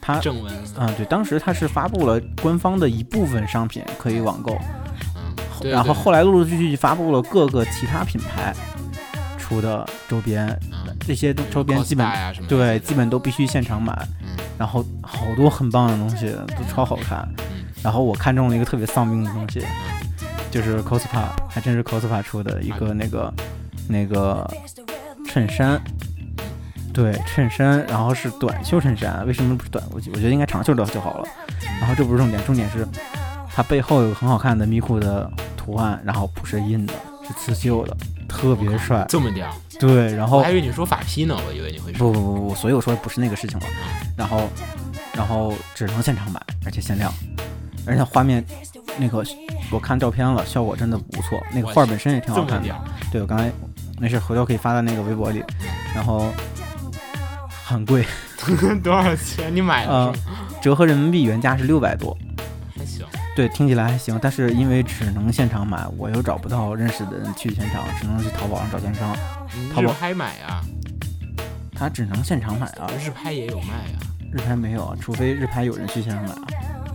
[0.00, 4.56] 它正文，嗯对，当时它是发布了官方的一部分商品可以网购，
[5.70, 8.54] 然后后来陆陆续续发布了各个其他品牌
[9.38, 10.96] 出的周边，嗯。
[11.04, 12.08] 这些周边基本
[12.48, 14.28] 对基本都必须现场买，嗯。
[14.58, 17.64] 然后好多很棒的东西都超好看，嗯。
[17.82, 19.64] 然后我看中了一个特别丧命的东西，
[20.50, 23.34] 就是 cospa，还真是 cospa 出的一个那个
[23.88, 24.48] 那个
[25.26, 25.80] 衬衫。
[26.94, 29.82] 对衬衫，然后是短袖衬衫，为什么不是短？
[29.92, 31.28] 我觉我觉得应该长袖的就好了。
[31.80, 32.86] 然后这不是重点，重点是
[33.54, 35.30] 它背后有个很好看的咪咕的
[35.64, 36.92] 图案，然后不是印的，
[37.26, 37.96] 是刺绣的，
[38.28, 39.06] 特别帅。
[39.08, 43.66] 这么屌，对，然后我还以为你说法批呢，我以为你会说不不不不，所以我说不是那个事情了。
[44.16, 44.48] 然后
[45.14, 47.12] 然后只能现场买，而且限量，
[47.86, 48.44] 而且画面
[48.98, 49.24] 那个
[49.70, 51.40] 我看照片了，效果真的不错。
[51.52, 52.64] 那个画本身也挺好看的。
[52.64, 53.52] 屌，对我刚才
[54.00, 55.44] 没事，回头可以发在那个微博里。
[55.94, 56.32] 然后
[57.64, 58.04] 很贵，
[58.82, 59.54] 多少钱？
[59.54, 60.12] 你买的？
[60.60, 62.16] 折合人民币原价是六百多。
[62.76, 69.16] 还行，对，听起来还行，但是因为只能现场买，我又找不到认识的人去现场，只能去淘宝上找奸商。
[69.74, 70.62] 淘宝拍买啊，
[71.74, 73.98] 他只能现场买啊，日拍也有卖啊。
[74.30, 76.42] 日拍没有啊，除非日拍有人去现场买啊。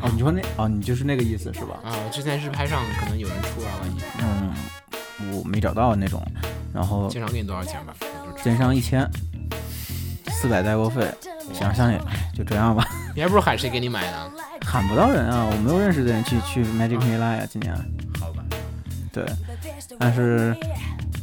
[0.01, 1.79] 哦，你说那哦，你就是那个意思是吧？
[1.83, 6.23] 啊，之前日拍上可能有人出啊，万一嗯，我没找到那种，
[6.71, 7.95] 然后经常给你多少钱吧？
[8.43, 9.09] 奸商一千，
[10.39, 11.03] 四百代购费，
[11.51, 14.31] 想想也哎就这样吧， 你还不如喊谁给你买呢？
[14.65, 17.73] 喊不到人啊，我没有认识的人去去 Magic Mirai 啊，今年
[18.19, 18.43] 好吧，
[19.11, 19.25] 对，
[19.97, 20.55] 但是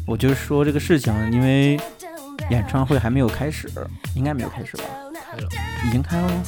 [0.06, 1.78] 我就说这个事情，因为
[2.50, 3.70] 演唱会还没有开始，
[4.14, 4.84] 应该没有开始吧？
[5.30, 5.48] 开了，
[5.86, 6.42] 已经开了吗？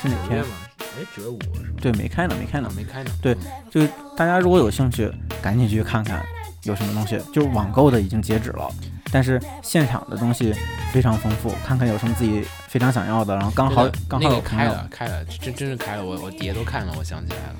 [0.00, 0.42] 是哪天？
[0.78, 1.78] 哎，九月五是吧？
[1.80, 2.72] 对，没开呢，没开呢啊，。
[2.76, 3.10] 没开呢。
[3.20, 3.36] 对
[3.70, 5.12] 就是大家如果有兴趣，
[5.42, 6.24] 赶紧去看看
[6.62, 7.20] 有什么东西。
[7.32, 8.70] 就是网购的已经截止了，
[9.12, 10.52] 但是现场的东西
[10.92, 14.82] 非常丰富，看看有什么自己非常想要的，然后刚好刚那个开好有朋友。
[14.82, 17.56] 了开了，真真是开了，我我碟都看了，我想起来了，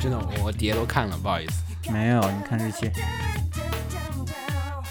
[0.00, 2.90] 真的我我碟都看了，不好意思，没有，你看日期，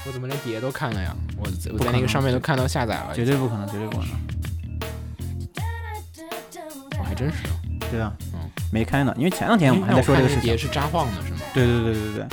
[0.05, 1.15] 我怎么连碟都看了呀？
[1.37, 4.11] 我在我在那个上面都看到下载了，绝对不可能，绝对不可能。
[6.99, 7.37] 我还真是。
[7.89, 8.39] 对啊嗯，
[8.69, 10.57] 没开呢，因为前两天我们还在说这个事情碟。
[10.57, 11.39] 是扎晃的是吗？
[11.53, 12.27] 对对对对对对。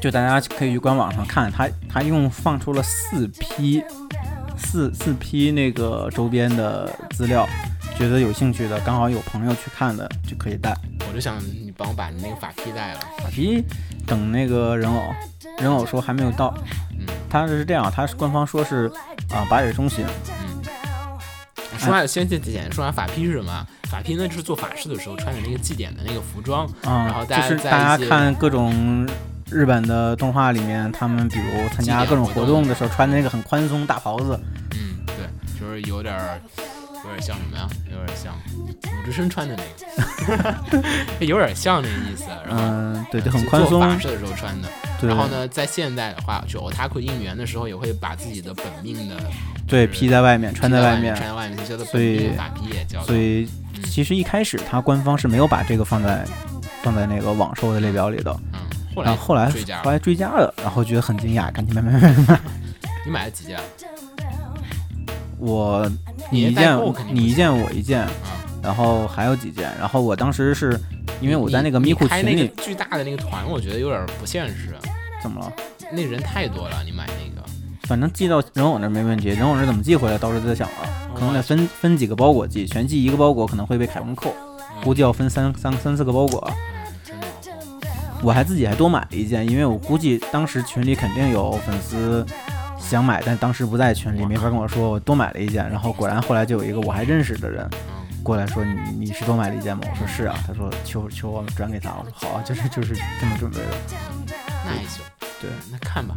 [0.00, 3.82] 就大家可以去官网上看，他他一共放出了四批，
[4.56, 7.48] 四四批那个周边的资料，
[7.98, 10.76] 觉得有兴趣的，刚好有朋友去看的就可以带。
[11.08, 13.00] 我就想你帮我把你那个法批带了。
[13.18, 13.64] 法皮
[14.06, 15.14] 等那个人偶，
[15.58, 16.54] 人偶说还没有到，
[16.92, 18.90] 嗯他是这样，他是官方说是
[19.30, 20.04] 啊八月中旬，
[20.40, 20.62] 嗯。
[21.78, 23.66] 说完先先简说完法披是什么啊？
[23.90, 29.06] 法披呢就是做法事的时候穿的那个祭典的那个服装，嗯、然后大家就是大家看各种
[29.50, 34.38] 日本的动画里面，他们比如参加各种活动的时候穿的那个很宽松大袍子，
[34.72, 36.40] 嗯，对，就是有点儿，
[37.04, 37.68] 有点像什么呀？
[37.90, 40.84] 有点像鲁智深穿的那个，
[41.24, 42.24] 有点像那个意思。
[42.46, 44.68] 然后，嗯，对，就很宽松，法事的时候穿的。
[45.00, 49.16] 对，然后呢，在现代的话，就 otaku 应援的时候，也会把自己的本命的
[49.68, 53.00] 对，披在外面，穿在外外面，穿在外面，叫做所以本命法批也叫。
[53.04, 56.24] 所以嗯其实一开始他官方是没有把这个放在
[56.82, 58.58] 放在那个网售的列表里的，嗯，
[58.96, 59.82] 后来然后后来追加。
[59.82, 62.40] 后来追加了，然后觉得很惊讶，赶紧买买买买买。
[63.04, 63.58] 你买了几件？
[65.38, 65.88] 我
[66.30, 66.78] 你一件
[67.12, 68.10] 你一件我一件，啊，
[68.62, 70.80] 然后还有几件，然后我当时是
[71.20, 74.74] 因为我在那个咪咕你开那群里，巨大的那个团，我觉得有点不现实。
[75.22, 75.52] 怎么了？
[75.92, 77.46] 那人太多了，你买那个。
[77.82, 80.76] 反正寄到人偶那儿没问题，人偶那儿怎么寄回来，到时候再想了，
[81.14, 84.34] 可能得分分几个包裹寄，全寄一个包裹可能会被凯文扣，
[84.82, 86.50] 估计要分三三三四个包裹。
[88.22, 92.26] 我还自己还多买了一件，因为我估计当时群里肯定有粉丝
[92.78, 95.68] 想买，但当时不在群里，没法跟我说，我多买了一件。
[95.70, 99.82] 然后果然后来就有一个我还认识的人嗯，过来说你你是多买了一件吗？
[99.90, 103.66] 我说是啊，他说求求我转给他，我说好啊，就是就是这么准备的。
[104.64, 105.02] 那也行。
[105.40, 106.16] 对，那看吧，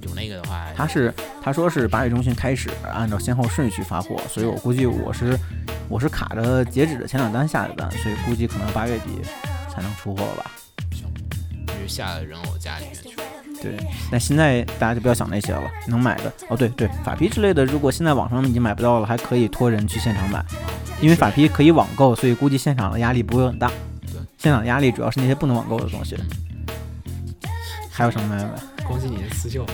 [0.00, 5.38] 有那个的话，他是他说是八月中旬开始按照先后顺序发货，所以我估计我是
[5.88, 9.20] 我是卡着截止的前两单下的单，所以估计可能八月底
[9.70, 10.50] 才能出货吧。
[11.82, 13.10] 就下了人偶家里面去。
[13.60, 13.76] 对，
[14.10, 20.44] 那现在大家就不要想那些了，能买的哦，对对，法皮之类的，如果现在网上已经买不到了，还可以托人去现场买，
[21.00, 23.68] 因为法皮可以网购，所以估计现场的压力不会很大。
[24.00, 26.16] 对，现场压力主要是那些不能网购的东西。
[27.90, 28.50] 还有什么买买？
[28.84, 29.64] 恭喜你的刺绣，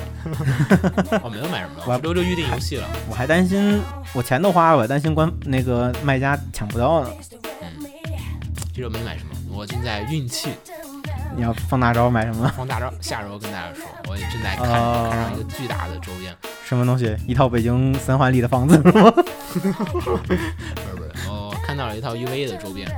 [1.22, 2.86] 我 没有买什么，我我都就预定游戏了。
[3.08, 3.80] 我还担心
[4.12, 7.10] 我钱都花了，我担心关那个卖家抢不到呢。
[7.62, 7.86] 嗯，
[8.74, 10.50] 这周没买什么，我正在运气
[11.36, 12.50] 你要放大招买什么？
[12.56, 17.16] 放大招，下周跟大家说，我也正在看、哦看上一个巨大的周边，什么东西？
[17.26, 19.10] 一套北京三环里的房子是吗？
[19.52, 20.40] 不是不是，
[21.28, 22.88] 我看到了一套 UV 的周边。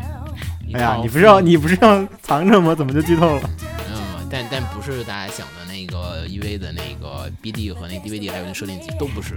[0.67, 2.75] 一哎呀，你不是要你不是要藏着吗？
[2.75, 3.43] 怎么就剧透了？
[3.43, 9.37] 没有没有，但但不是大家想的那个 EV 的那个 BD 和那 DVD 还有那设定机都不是，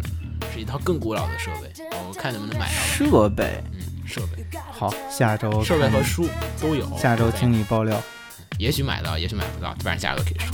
[0.54, 1.72] 是一套更古老的设备。
[2.08, 2.74] 我看能不能买到。
[2.74, 6.28] 设备嗯，设备、好，下周设备和书
[6.62, 6.88] 都有。
[6.98, 8.00] 下周听你爆料。
[8.58, 10.47] 也许买到，也许买不到，反正价格可以说。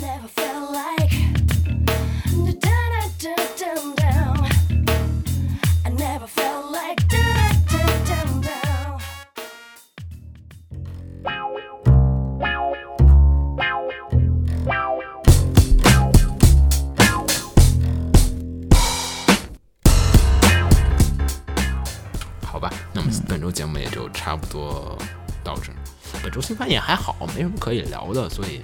[22.43, 24.97] 好吧，那么本周节目也就差不多
[25.43, 25.79] 到这儿。
[26.22, 28.62] 本周新番也还好，没什么可以聊的，所以，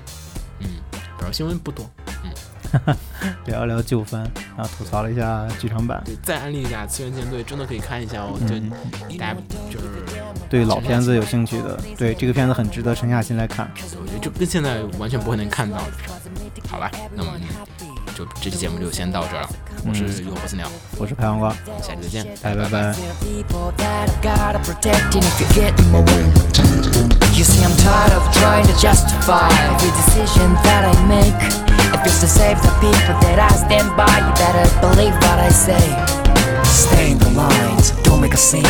[0.59, 0.67] 嗯，
[1.17, 1.89] 本周新闻不多。
[2.23, 2.31] 嗯
[3.45, 8.37] 聊一聊旧番，然后吐槽了一下剧场版，对，再安利一下《次元舰队》，真的可以看一下哦。
[8.45, 8.69] 就嗯
[9.17, 9.35] 大家
[9.71, 9.85] 就是，
[10.49, 13.71] 对老片子有兴趣的，对这个片子很值得沉下心来看。
[14.01, 15.91] 我觉得就跟现在完全不会能看到的。
[16.67, 17.39] 好吧，那我们
[18.13, 19.49] 就这期节目就先到这儿了。
[19.86, 20.66] 我是嗯雨火不死鸟，
[20.98, 21.50] 我是排黄瓜，
[21.82, 22.94] 下期再见，拜拜拜。
[23.22, 26.24] people that I've gotta protect, and if you get in my way,
[27.34, 31.34] you see I'm tired of trying to justify every decision that I make.
[31.94, 35.48] If it's to save the people that I stand by, you better believe what I
[35.50, 35.80] say.
[36.64, 38.64] Stay in the lines, don't make a scene.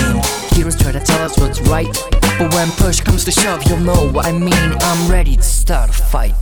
[0.55, 1.91] Heroes try to tell us what's right,
[2.39, 4.77] but when push comes to shove, you'll know what I mean.
[4.81, 6.35] I'm ready to start a fight.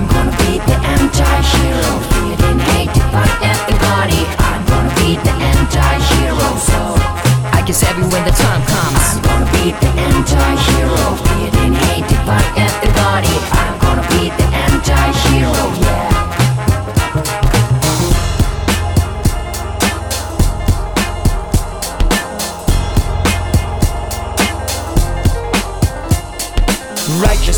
[0.00, 1.92] I'm gonna be the anti-hero.
[2.08, 6.80] Feeling hated by everybody I'm gonna be the anti-hero So.
[7.52, 8.96] I guess every when the time comes.
[8.96, 11.04] I'm gonna be the anti-hero.
[11.28, 16.09] Feeling hated by everybody I'm gonna be the anti-hero Yeah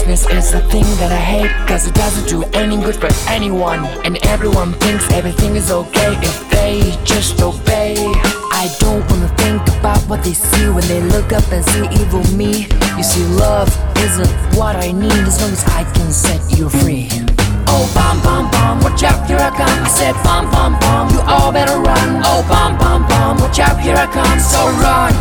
[0.02, 3.86] Righteousness is a thing that I hate Cause it doesn't do any good for anyone.
[4.04, 7.94] And everyone thinks everything is okay If they just obey.
[8.50, 12.24] I don't wanna think about what they see When they look up and see evil
[12.34, 12.66] me.
[12.98, 17.08] You see love isn't what I need As long as I can set you free.
[17.68, 19.84] Oh bomb bomb bomb, watch out here I come.
[19.86, 22.22] I said bomb bomb bomb, you all better run.
[22.26, 24.40] Oh bomb bomb bomb, watch out here I come.
[24.40, 25.14] So run.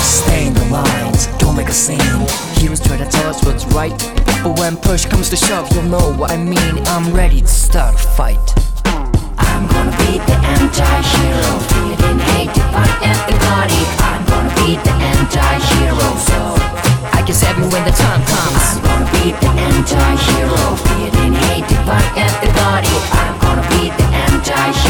[0.00, 2.49] Stay in the lines, don't make a scene.
[2.60, 3.96] Heroes try to tell us what's right,
[4.44, 6.76] but when push comes to shove, you'll know what I mean.
[6.88, 8.36] I'm ready to start a fight.
[8.84, 13.80] I'm gonna be the anti-hero, feeling hated by everybody.
[14.04, 16.38] I'm gonna be the anti-hero, so
[17.16, 22.04] I guess every when the time comes, I'm gonna be the anti-hero, feeling hated by
[22.12, 22.92] everybody.
[23.24, 24.89] I'm gonna be the anti-hero, yeah.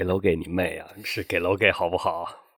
[0.00, 0.88] 给楼给你妹啊！
[1.04, 2.46] 是给楼给好不好？